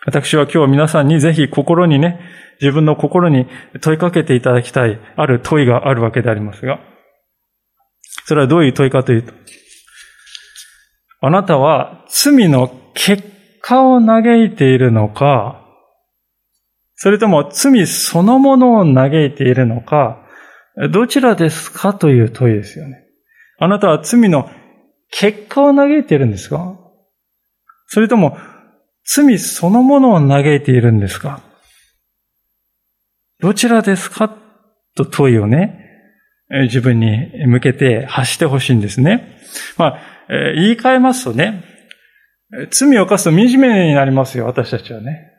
[0.06, 2.20] 私は今日皆さんにぜひ心にね、
[2.62, 3.48] 自分の心に
[3.82, 6.80] 問いかけていただきたい、ある問いがあるわけでありますが、
[8.26, 9.34] それはどういう問いかというと、
[11.26, 13.24] あなたは罪の結
[13.60, 15.66] 果を嘆いているのか、
[16.94, 20.24] それとも罪そのものを嘆いているのか、
[20.92, 23.08] どちらですかという問いですよね。
[23.58, 24.52] あなたは罪の
[25.10, 26.78] 結果を嘆いているんですか？
[27.88, 28.38] それとも
[29.04, 31.42] 罪そのものを嘆いているんですか？
[33.40, 34.38] どちらですか？
[34.96, 35.85] と問いをね、
[36.50, 39.38] 自分に向けて発してほしいんですね。
[39.78, 41.64] まあ、言い換えますとね、
[42.72, 45.32] 罪を犯すと惨めになりますよ、私たちはね。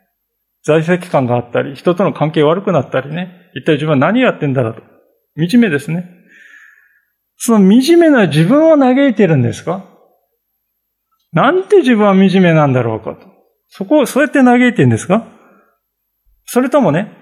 [0.65, 3.51] 在籍感があったり、人との関係悪くなったりね。
[3.55, 4.83] 一体自分は何やってんだろうと。
[5.37, 6.11] 惨めですね。
[7.37, 9.85] その惨めな自分を嘆いてるんですか？
[11.33, 13.29] なんて自分は惨めなんだろうかと。
[13.69, 15.29] そこをそうやって嘆いてるんですか？
[16.47, 17.13] それともね、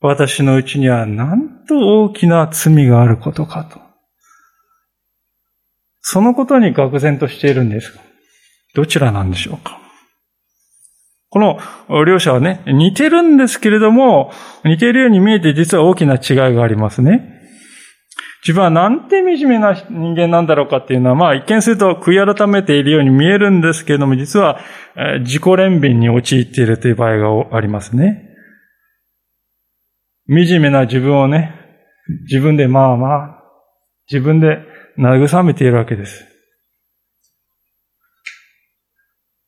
[0.00, 3.80] 私のうちにはなんと大きな罪があることかと。
[6.00, 7.92] そのことに愕然としているんです
[8.76, 9.80] どちらなんでしょうか
[11.30, 14.30] この両者はね、似てるんですけれども、
[14.64, 17.32] 似ているように見えて実は大きな違いがありますね。
[18.42, 24.60] 自分はなんて惨めな人間なんだろうかっていうのは、まあ一見すると悔い改めているように見えるんですけれども、実は
[25.20, 28.25] 自己憐憫に陥っているという場合がありますね。
[30.28, 31.54] 惨めな自分をね、
[32.22, 33.42] 自分でまあまあ、
[34.10, 34.58] 自分で
[34.98, 36.24] 慰めているわけです。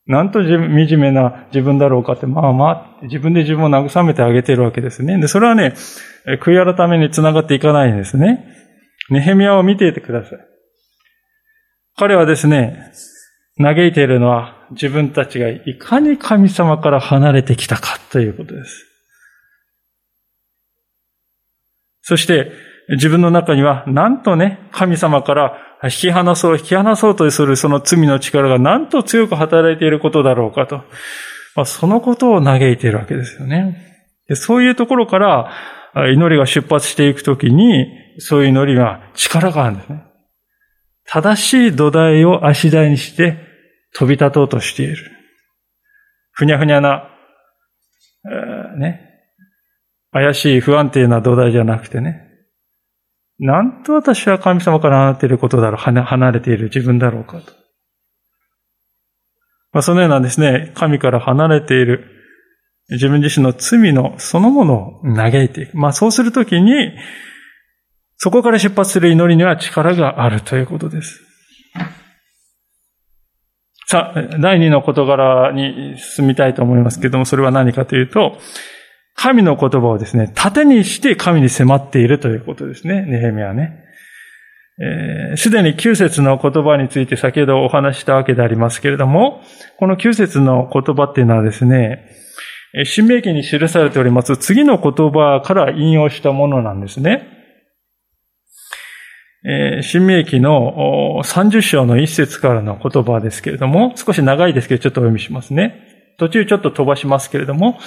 [0.07, 0.59] なんと惨
[0.99, 5.21] めな自分だろうかって、まあまあ、自分で自分を慰めてあげているわけですね。
[5.21, 5.75] で、それはね、
[6.43, 8.47] 悔い改めにつながっていかないんですね。
[9.11, 10.39] ネヘミヤを見ていてください。
[11.97, 12.93] 彼はですね、
[13.61, 18.88] 嘆いているのは自分たちがいかに神様から離れてきたかということです。
[22.09, 22.53] そして、
[22.89, 30.77] 自分の中には、なんとね、神様から引き離そう、引き離そうとするその罪の力がなんと強く働いていることだろうかと。
[31.55, 33.77] まあ、そのことを嘆いているわけですよね。
[34.27, 35.53] でそういうところから
[36.15, 37.85] 祈りが出発していくときに、
[38.21, 40.03] そういう祈りが力があるんですね。
[41.05, 43.37] 正しい土台を足台にして
[43.93, 44.97] 飛び立とうとしている。
[46.33, 47.11] ふにゃふにゃな、
[48.25, 49.08] えー、ね、
[50.13, 52.29] 怪しい不安定な土台じゃなくてね、
[53.39, 57.53] なんと私は神様から離れていることだろう、離れている自分だろうかと。
[59.73, 62.07] まあ、そのようなですね、神から離れている
[62.91, 65.77] 自分自身の罪のそのものを嘆いていく。
[65.77, 66.93] まあそうするときに、
[68.17, 71.21] そこから出発する祈りには力があるということです。
[73.87, 78.39] さあ、第二の事柄に進みたいと思いますけども、それは何かというと、
[79.21, 83.85] 神の言葉をですね、盾にして神に迫っているということですね、ネヘミはね。
[85.37, 89.43] す、え、で、に9節の言葉について先ほどお話したわけでありますけれども、
[89.81, 92.07] この9節の言葉っていうのはですね、
[92.85, 97.27] 新明記に記されております次の言葉から引用したものなんですね。
[99.83, 106.15] 新明記の30章の一節からの言葉ですけれども、少し長いですけどちょっとお読みしますね。
[106.19, 107.81] 途中ちょっと飛ばしますけれども、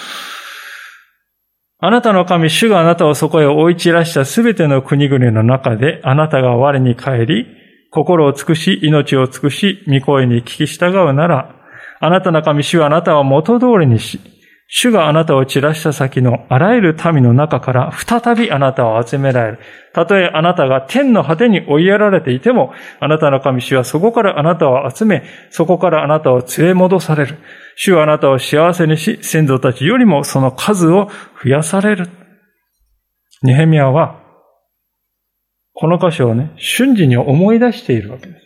[1.84, 7.48] あなたの神、主があなたをそこへ追い散らしたすべての国々の中で、あなたが我に帰り、
[7.90, 11.56] 心を尽くし、命を尽くし、御声に聞き従うなら、
[12.00, 14.20] あなたの神、主はあなたを元通りにし、
[14.74, 19.60] 主があなたを散らした先のあらゆる民の中から再びあなたを集められる。
[19.92, 27.38] たとえあなたが天の果てに追いやられていても、あなたの神主はそこからあなたを集め、そこからあなたを連れ戻される。
[27.76, 31.10] 主はあなたを幸せにし、先祖たちよりもその数を
[31.44, 32.08] 増やされる。
[33.44, 34.22] ニヘミアは、
[35.74, 38.41] この箇所をね、瞬時に思い出しているわけです。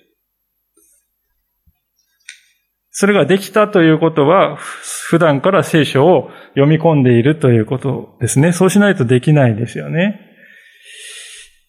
[2.98, 8.54] それができたということは、普段から聖書を読み込んでいるということですね。
[8.54, 10.22] そうしないとできないですよね。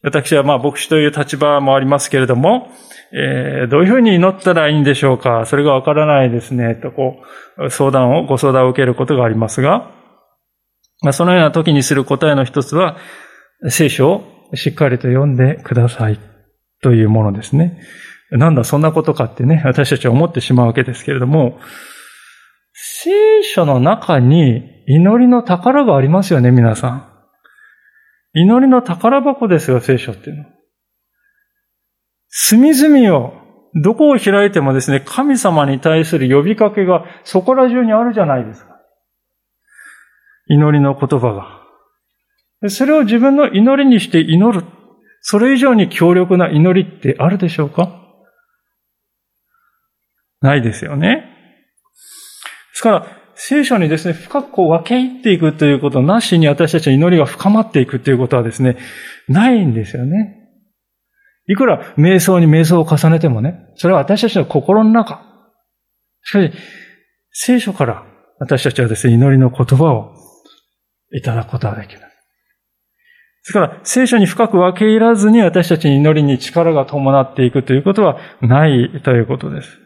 [0.04, 2.68] 私はまあ牧師という立場もありますけれども、
[3.12, 6.76] えー、どういうふうに祈ったらいいんでしょうかそれがわからないですね。
[6.76, 7.16] とこ
[7.58, 9.90] う、相談を、ご相談を受けることがありますが、
[11.02, 12.98] まあ、そのような時にする答えの一つは、
[13.68, 14.22] 聖書を
[14.54, 16.20] しっかりと読んでください
[16.82, 17.80] というものですね。
[18.30, 21.60] なんだそんなことかってね、私たちは思ってしまうわけですけれども、
[22.72, 27.12] 聖書の中に祈りの宝がありますよね、皆さん。
[28.34, 30.48] 祈りの宝箱ですよ、聖書っていうのは。
[32.28, 33.32] 隅々を、
[33.82, 38.76] どこを開いてもですね、神様に対する呼びかけがそこら中にあるじゃないですか。
[40.48, 42.68] 祈りの言葉が。
[42.70, 44.66] それを自分の祈りにして祈る。
[45.20, 48.05] それ以上に強力な祈りってあるでしょうか？
[50.46, 51.16] ないですよね。
[51.16, 58.78] ですから、聖書にですね、深くこう分け入っていくということなしに私たちの祈りが深まっていくということはですね、
[59.28, 60.36] ないんですよね。
[61.48, 65.22] いくら瞑想に瞑想を重ねてもね、それは私たちの心の中。
[66.22, 66.52] しかし、
[67.32, 68.04] 聖書から
[68.38, 70.14] 私たちはですね、祈りの言葉を
[71.12, 72.00] いただくことができる。
[72.00, 72.06] で
[73.42, 79.85] すから、聖書に深く分け入らずに私たちに祈りに力が伴っていくということはないということです。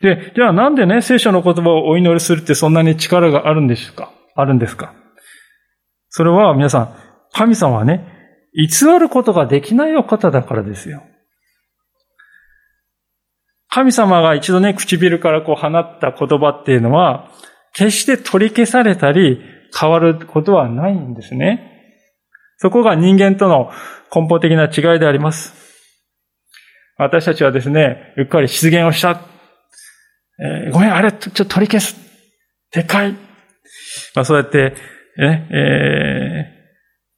[0.00, 4.12] で、じゃあなんでね、聖書の言葉をお祈りするってそんなに力があるんでしょうか？
[4.34, 4.94] あるんですか？
[6.08, 6.96] それは皆さん、
[7.32, 8.06] 神様はね、
[8.54, 11.02] 偽ることができないお方だからですよ。
[13.68, 17.30] 神様が一度ね、唇からこう放った言葉っていうのは、
[17.72, 19.40] 決して取り消されたり
[19.78, 21.66] 変わることはないんですね。
[22.56, 23.70] そこが人間との
[24.12, 25.54] 根本的な違いであります。
[26.96, 29.20] 私たちはですね、うっかり失言をした。
[30.42, 31.96] えー、ごめん、あれ、ちょっと取り消す。
[32.72, 33.12] 撤回。
[34.14, 34.74] まあそうやって、
[35.18, 36.60] ね、えー、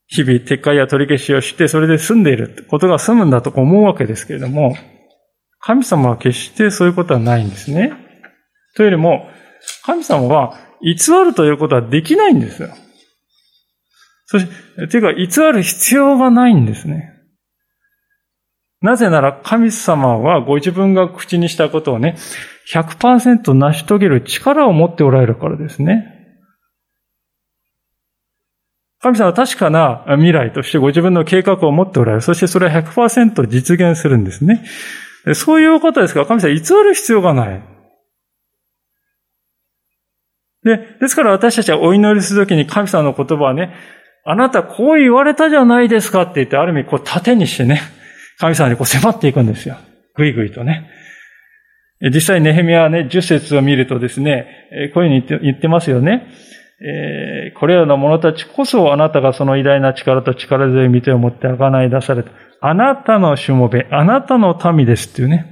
[0.07, 4.75] 日々撤回や取り消しをして、それで済んでいることが済むんだと思うわけですけれども、
[5.59, 7.93] 神様は決してそういうことはないんですね。
[8.75, 9.29] というよりも、
[9.85, 12.69] 神様は偽るということはできないんですよ。
[14.25, 17.11] そして、というか、偽る必要がないんですね。
[18.81, 22.17] なぜなら神様はご自分が口にしたことをね、
[22.71, 26.09] 100%成し遂げる力を持っておられるからですね。
[29.01, 32.21] 神様は確かな未来としてご自分の計画を持っておられる。
[32.21, 34.63] そしてそれは100%実現するんですね。
[35.33, 37.61] そういうことですから、神様は偽る必要がない。
[40.63, 43.73] で、ですから私たちはお祈りするときに神様の言葉はね、
[44.25, 47.81] あなたこう言われたじゃないですかって言って、ある意味こう盾にしてね、
[48.37, 49.75] 神様にこう迫っていくんですよ。
[50.15, 50.89] ぐいぐいとね。
[52.09, 56.27] 実際ネヘミヤはね、10節を見るとですね、こういうふうに言って言ってますよね。
[56.81, 62.31] えー、これらの者たちこそあなたがその偉大な力と力強い見てを持って贖い出された。
[62.59, 65.49] あなたのしもべ、あなたの民ですっていうね。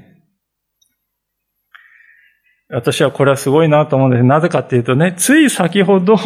[2.69, 4.23] 私はこれはすごいなと思うんです。
[4.23, 6.17] なぜかっていうとね、つい先ほど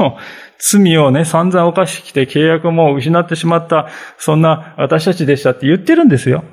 [0.60, 6.44] 罪をね、散々犯してきて契約も失ってしまった、そんな私たちでしたって言ってるんですよ。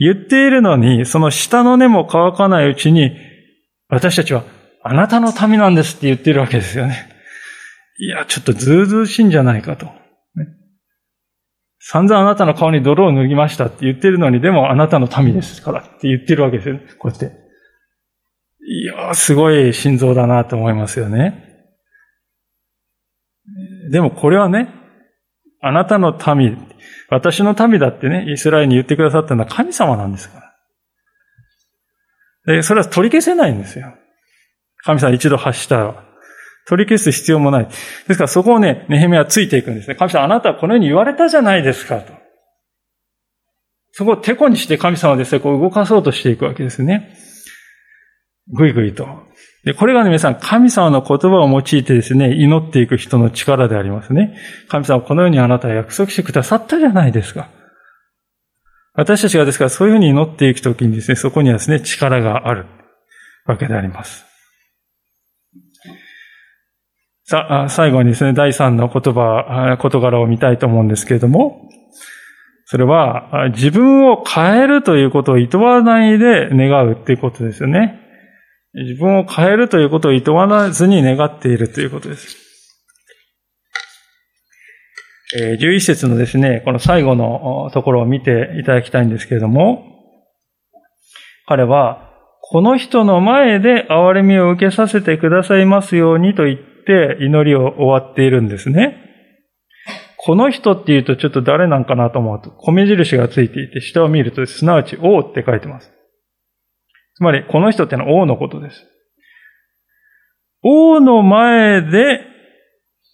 [0.00, 3.16] 言っているのに、その下の根も乾かないうちに、
[3.88, 4.44] 私たちは
[4.82, 7.06] あなたの民なんですって言ってるわけですよね。
[7.98, 9.88] いや、ちょっとずうずうしいんじゃないかと。
[11.80, 16.86] 散々あなたの顔に泥を塗りましたって言ってるのに、でもあなたの民ですからって言ってるわけですよね。
[16.98, 17.32] こうやって。
[18.66, 21.46] いやすごい心臓だなと思いますよね。
[23.90, 24.72] でもこれはね、
[25.60, 26.56] あなたの民、
[27.10, 30.40] 私の民だってね、イスラエルに言ってくださったのは神様なんですか
[32.46, 32.54] ら。
[32.54, 33.94] で、それは取り消せないんですよ。
[34.84, 36.04] 神様一度発したら。
[36.66, 37.64] 取り消す必要もない。
[37.66, 37.74] で
[38.14, 39.96] すからそこをね、ネヘミはついていくんですね。
[39.96, 42.12] 神様あなたはこのように言われたじゃないですかと。
[43.92, 47.16] そこをテコにして神様ですね、こう動かそうとしていくわけですね。
[48.52, 49.06] ぐいぐいと。
[49.64, 54.36] で、これがね、皆さん、神様の言葉を用いてですね、祈っていく人の力でありますね。
[54.68, 57.50] 神様このようにあなたは約束してくださったじゃないですか。
[58.94, 62.66] 私たちがですからそういうふうに祈っていくときにですね、そこにはですね、力がある
[63.46, 64.24] わけであります。
[67.24, 71.68] さあ、最後にですね、第三の言葉、事柄を見たいと思うんですけれども、
[72.64, 77.99] それは、自分を変えるということを厭わないで願うっていうことですよね。
[78.74, 82.36] 自分を変えるということを厭わずに願っているということです。
[85.36, 89.84] 11節のですね、この最後のところを見ていただきたいんですけれども、
[91.46, 92.10] 彼は、
[92.42, 98.96] この人の前で憐れみを受けさせてくださいますようにと言って祈りを終わっているんですね。
[100.16, 105.92] この人って言うとちょっと誰なんかなと思うと、米印がついていて、下を見ると、すなわち王って書いてます。
[107.20, 108.86] つまり、この人ってのは王のことです。
[110.62, 112.22] 王の前で、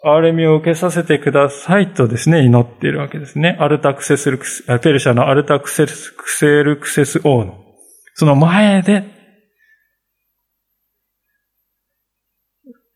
[0.04, 3.56] 憐れみを受けさせてくださいとですね、祈っているわけですね。
[3.58, 7.58] アルタクセスルクス、ペルシャのアルタクセスクセルクセス王の、
[8.14, 9.02] その前で、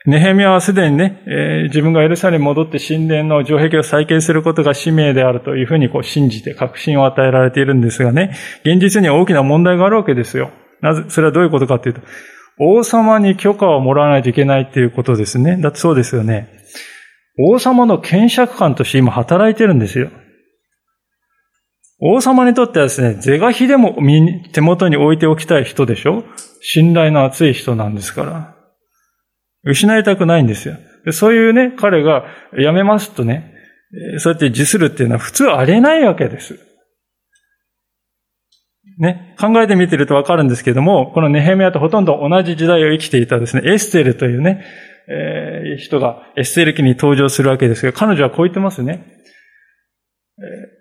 [0.07, 10.53] ネヘミヤはすでにね、えー、自分がエルサレムに戻って神殿の城壁を再建することが使命であるというふうにこう信じて確信を与えられているんですがね、現実には大きな問題があるわけですよ。
[10.83, 12.01] なぜ、それはどういうことかというと、
[12.59, 15.57] 王様に許可をもらわないといけないということですね。
[15.57, 16.49] だってそうですよね。
[17.39, 20.11] 王様の検釈官として今働いてるんですよ。
[22.03, 23.97] 王様にとってはですね、是が非でも
[24.53, 26.25] 手元に置いておきたい人でしょ
[26.61, 28.57] 信頼の厚い人なんですから。
[29.65, 30.77] 失いたくないんですよ。
[31.13, 32.25] そういうね、彼が
[32.59, 33.55] 辞めますとね、
[34.19, 36.59] そうやって辞するっていうのは普通ありえないわけです。
[39.01, 44.63] ね、考えてみてるとわかるんですけども、このネヘミヤとほとんど同じ時代を生きていたですね、エステルというね、
[45.09, 49.17] えー、人がエステル記に登場するわけですが、彼女はこう言ってますね。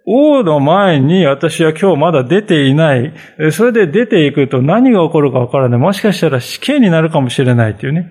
[0.05, 3.13] 王の前に私は今日まだ出ていない。
[3.51, 5.79] それで出ていくと何が起こるかわからない。
[5.79, 8.09] もしかしたら死刑になるかもしれないというね。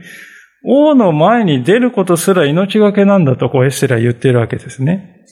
[0.64, 5.24] 王の前に出ることすら命がけなんだとこうエステルは言っているわけですね。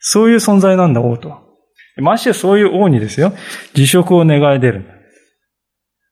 [0.00, 1.42] そういう存在なんだ、王とは。
[1.96, 3.32] ましてそういう王にですよ、
[3.74, 4.84] 辞職を願い出る。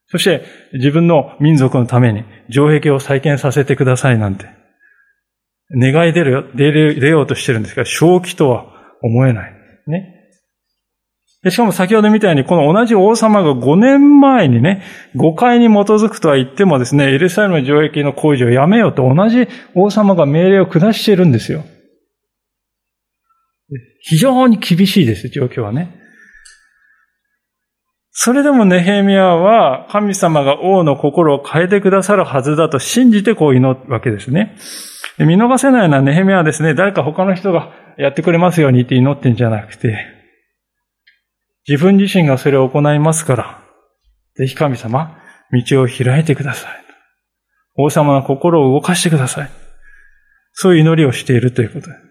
[0.07, 4.47] そして、自分の民族のために城壁を再建させてくださいなんて、
[5.71, 8.65] 願い出るよ、出る、出ようとしてるんですが、正気とは
[9.03, 9.53] 思えない。
[9.87, 10.15] ね。
[11.49, 14.83] しかも先ほどみたいに、この同じ王様が5年前にね、
[15.15, 21.63] 誤解に基づくとは言ってもですね、エルサレム城壁の工事をやめようと同じ王様が命令を下しているんですよ。
[24.01, 25.95] 非常に厳しいです、状況はね。
[28.11, 34.57] それでもネヘミヤは神様が王の心を変えてくださるはずだと信じてこう祈るわけですね。
[35.19, 40.05] 見逃せないのはネヘミヤはですね、誰か他の人がやってくれますようにって祈ってんじゃなくて、
[41.67, 43.63] 自分自身がそれを行いますから、
[44.35, 45.17] ぜひ神様、
[45.51, 46.71] 道を開いてください。
[47.75, 49.49] 王様の心を動かしてください。
[50.53, 52.08] そういう祈りをしているということです。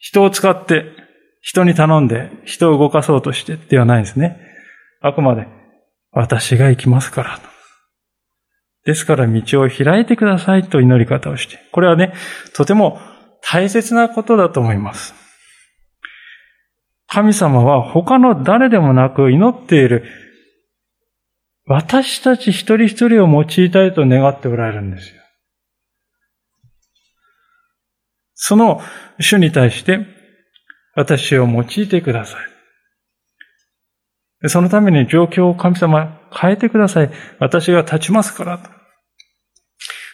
[0.00, 0.86] 人を使って、
[1.40, 4.40] 人に頼んで、人を動かそうとしてではないんですね。
[5.00, 5.46] あくまで、
[6.10, 7.40] 私が行きますから。
[8.84, 11.60] ですから道を開いてくださいと祈り方をして。
[11.70, 12.14] これはね、
[12.54, 12.98] とても
[13.42, 15.14] 大切なことだと思います。
[17.06, 20.04] 神様は他の誰でもなく祈っている
[21.66, 25.19] 私たち一人一人を用いたいと願っておられるんですよ。
[28.42, 28.80] その
[29.20, 29.98] 主に対して、
[30.96, 32.38] 私を用いてくださ
[34.42, 34.48] い。
[34.48, 37.10] そのために状況を神様変えてください。
[37.38, 38.58] 私が立ちますから。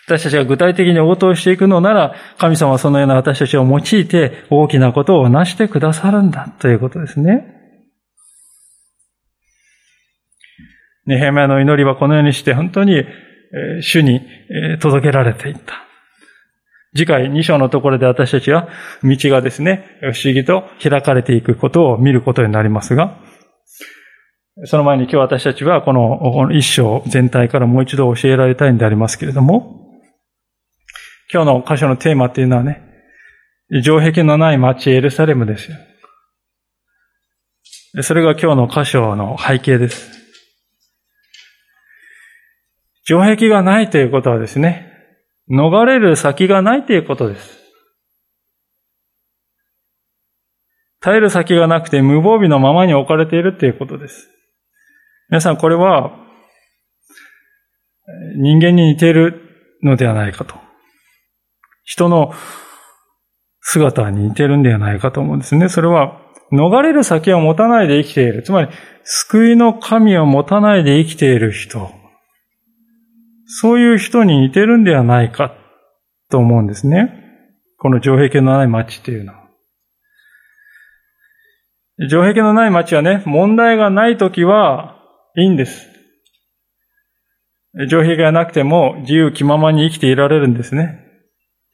[0.09, 7.47] 私たちが具体的に応答していくのなら、神様はそのような私たちを用いて大きなことを成してくださるんだということですね。
[11.07, 13.05] ネヘマヤの祈りはこのようにして本当に
[13.83, 14.21] 主に
[14.81, 15.86] 届けられていった。
[16.97, 18.69] 次回2章のところで私たちは
[19.03, 23.21] 道がですね、不思議と開かれていくことを見ることになりますが、
[24.65, 30.01] その前に今日私たちはこの一章全体からもう一度教えられたいんでありますけれども、
[31.33, 32.83] 今日の箇所のテーマっていうのはね、
[33.83, 35.77] 城壁のない町エルサレムですよ。
[38.03, 40.11] それが今日の箇所の背景です。
[43.05, 44.96] 城壁がないということはですね、
[45.51, 47.59] 逃れる先がないということです。
[51.01, 54.29] 耐える先がなくて無防備のままに置かれているということです。
[55.29, 56.13] 皆さん、これは
[58.37, 59.41] 人間に似ている
[59.83, 60.55] のではないかと。
[61.85, 62.33] 人の
[63.61, 65.69] 姿に似てるんではないかと思うんですね。
[65.69, 66.21] それは、
[66.53, 68.43] 逃れる先を持たないで生きている。
[68.43, 68.69] つまり、
[69.03, 71.91] 救いの神を持たないで生きている人。
[73.47, 75.55] そういう人に似てるんではないか
[76.31, 77.23] と思うんですね。
[77.79, 79.47] この城壁のない街っていうのは。
[82.09, 84.97] 城壁のない街はね、問題がないときは
[85.37, 85.89] いいんです。
[87.89, 91.05] 城壁がなくても自由気ままに生きていられるんですね。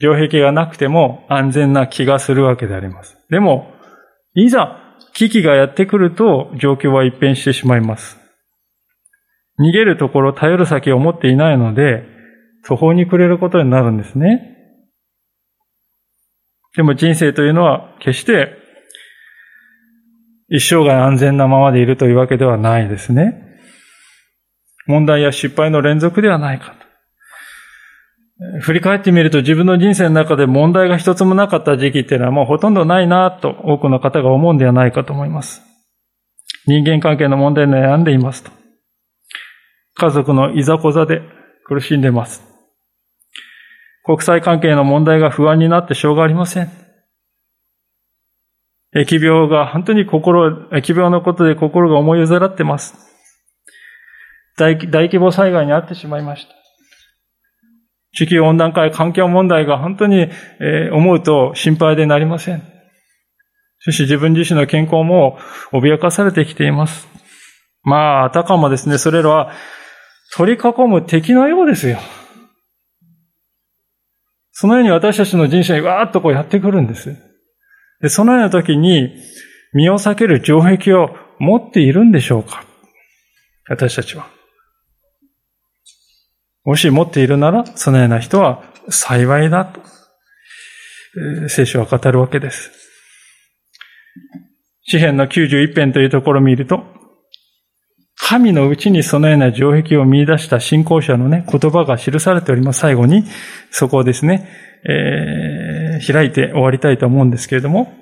[0.01, 3.17] 城壁がなくても安全な気がするわけであります。
[3.31, 3.73] でも、
[4.35, 4.79] いざ
[5.15, 8.22] 危機がやってくると状況は一変してしまいます。
[9.59, 12.05] 逃げるところ、頼る先を持っていないので、
[12.65, 14.53] 途方に暮れることになるんですね。
[16.77, 18.57] でも人生というのは決して
[20.49, 23.43] 一生涯安全なままでいるというわけではないですね。
[24.87, 26.75] 問題や失敗の連続ではないか
[28.39, 28.61] と。
[28.61, 35.63] 振り返ってみると自分の人生の中で問題が一つもなかった時期っていうのはもうほとんどないなと多くの方が思うんではないかと思います。
[36.67, 38.62] 人間関係の問題に悩んでいますと。
[39.95, 41.23] 家族のいざこざで
[41.65, 42.43] 苦しんでいます。
[44.05, 46.71] 国際関係の問題が不安になってしょうがありません。
[48.95, 52.95] 疫病が本当に心、疫病のことで心が思いずらってます。
[54.59, 56.55] 大大規模災害に遭ってしまいました。
[58.15, 60.29] 地球温暖化や環境問題が本当に、
[60.93, 62.63] 思うと心配でなりません。
[63.79, 65.39] そして自分自身の健康も
[65.73, 67.09] 脅かされてきています。
[67.83, 69.53] まあ、あたかもですね、それらは
[70.35, 71.99] 取り囲む敵のようですよ。
[74.53, 77.17] そのように私たちの人生にわーっとこうやってくるんです。
[78.01, 79.15] で、そのような時に
[79.73, 82.65] 身を避ける城壁を持っているんでしょうか？
[83.69, 84.29] 私たちは。
[86.65, 89.81] もし持っているなら、そのような人は幸いだと、
[91.49, 92.71] 聖書は語るわけです。
[94.85, 96.85] 詩篇の91編というところを見ると、
[98.25, 102.81] 神のうちにそのような城壁を見出した信仰者のね、言葉が記されております。
[102.81, 103.25] 最後に、
[103.71, 104.49] そこをですね、
[104.89, 107.93] えー、開いて終わりたいと思うんですけれども、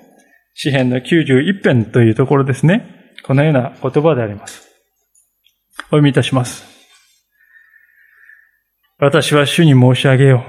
[0.53, 4.69] 詩篇の91編というところですね、このような言葉であります。
[5.79, 6.65] お読みいたします。
[8.99, 10.45] 私は主に申し上げよ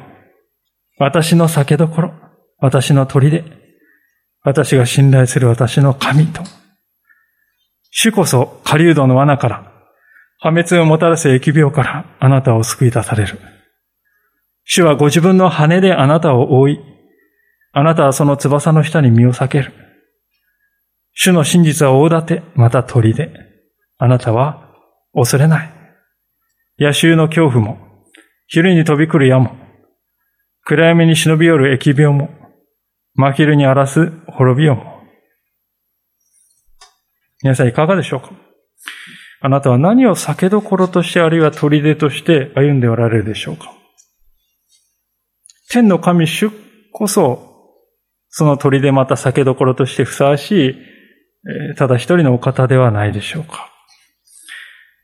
[0.98, 1.02] う。
[1.02, 2.12] 私の酒どころ、
[2.58, 3.42] 私の砦、
[4.44, 6.61] 私が信頼する私の神と。
[7.94, 9.72] 主こそ狩人の罠から、
[10.38, 13.38] 破滅をもたらす疫病からあなたを救い出される。
[14.64, 16.80] 主はご自分の羽であなたを覆い、
[17.72, 19.72] あなたはその翼の下に身を避ける。
[21.12, 23.30] 主の真実は大盾、また砦。
[23.98, 24.72] あなたは
[25.12, 25.70] 恐れない。
[26.78, 27.78] 野衆の恐怖も、
[28.46, 29.54] 昼に飛び来る矢も、
[30.64, 32.30] 暗闇に忍び寄る疫病も、
[33.14, 34.91] 真昼に荒らす滅びよも。
[37.42, 38.30] 皆さんいかがでしょうか？
[39.40, 43.72] あなたは何を酒どころとしてあるいは砦として歩んでおられるでしょうか？
[45.70, 46.50] 天の神主
[46.92, 47.48] こそ、
[48.28, 50.76] その砦また酒どころとしてふさわしい、
[51.76, 53.70] ただ一人のお方ではないでしょうか？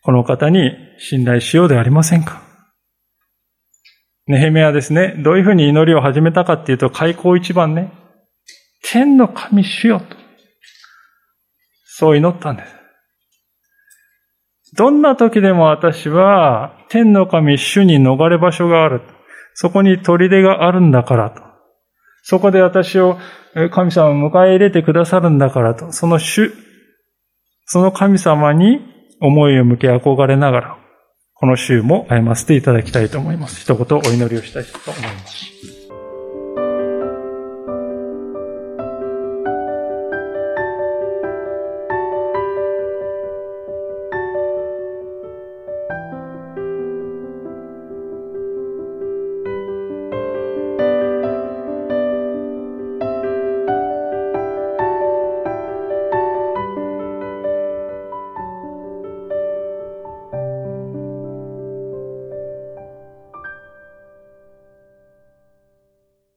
[0.05, 2.43] この方に信頼しようではありませんか？
[4.29, 7.91] ネヘメはですね、どういうふうに祈りを始めたかっていうと、開口一番ね、
[8.83, 10.18] 天の神主よと。
[11.99, 12.77] そう祈ったんです。
[14.77, 19.01] どんな時でも私は、天の神主に逃れ場所がある。
[19.55, 21.43] そこに砦があるんだからと。
[22.23, 23.19] そこで私を
[23.73, 25.91] 神様を迎え入れてくださるんだからと。
[25.91, 26.53] その主、
[27.67, 28.79] その神様に
[29.21, 30.79] 思いを向け憧れながら、
[31.35, 33.61] この週も歩ませていただきたいと思います。
[33.61, 35.78] 一言お祈りをしたいと思います。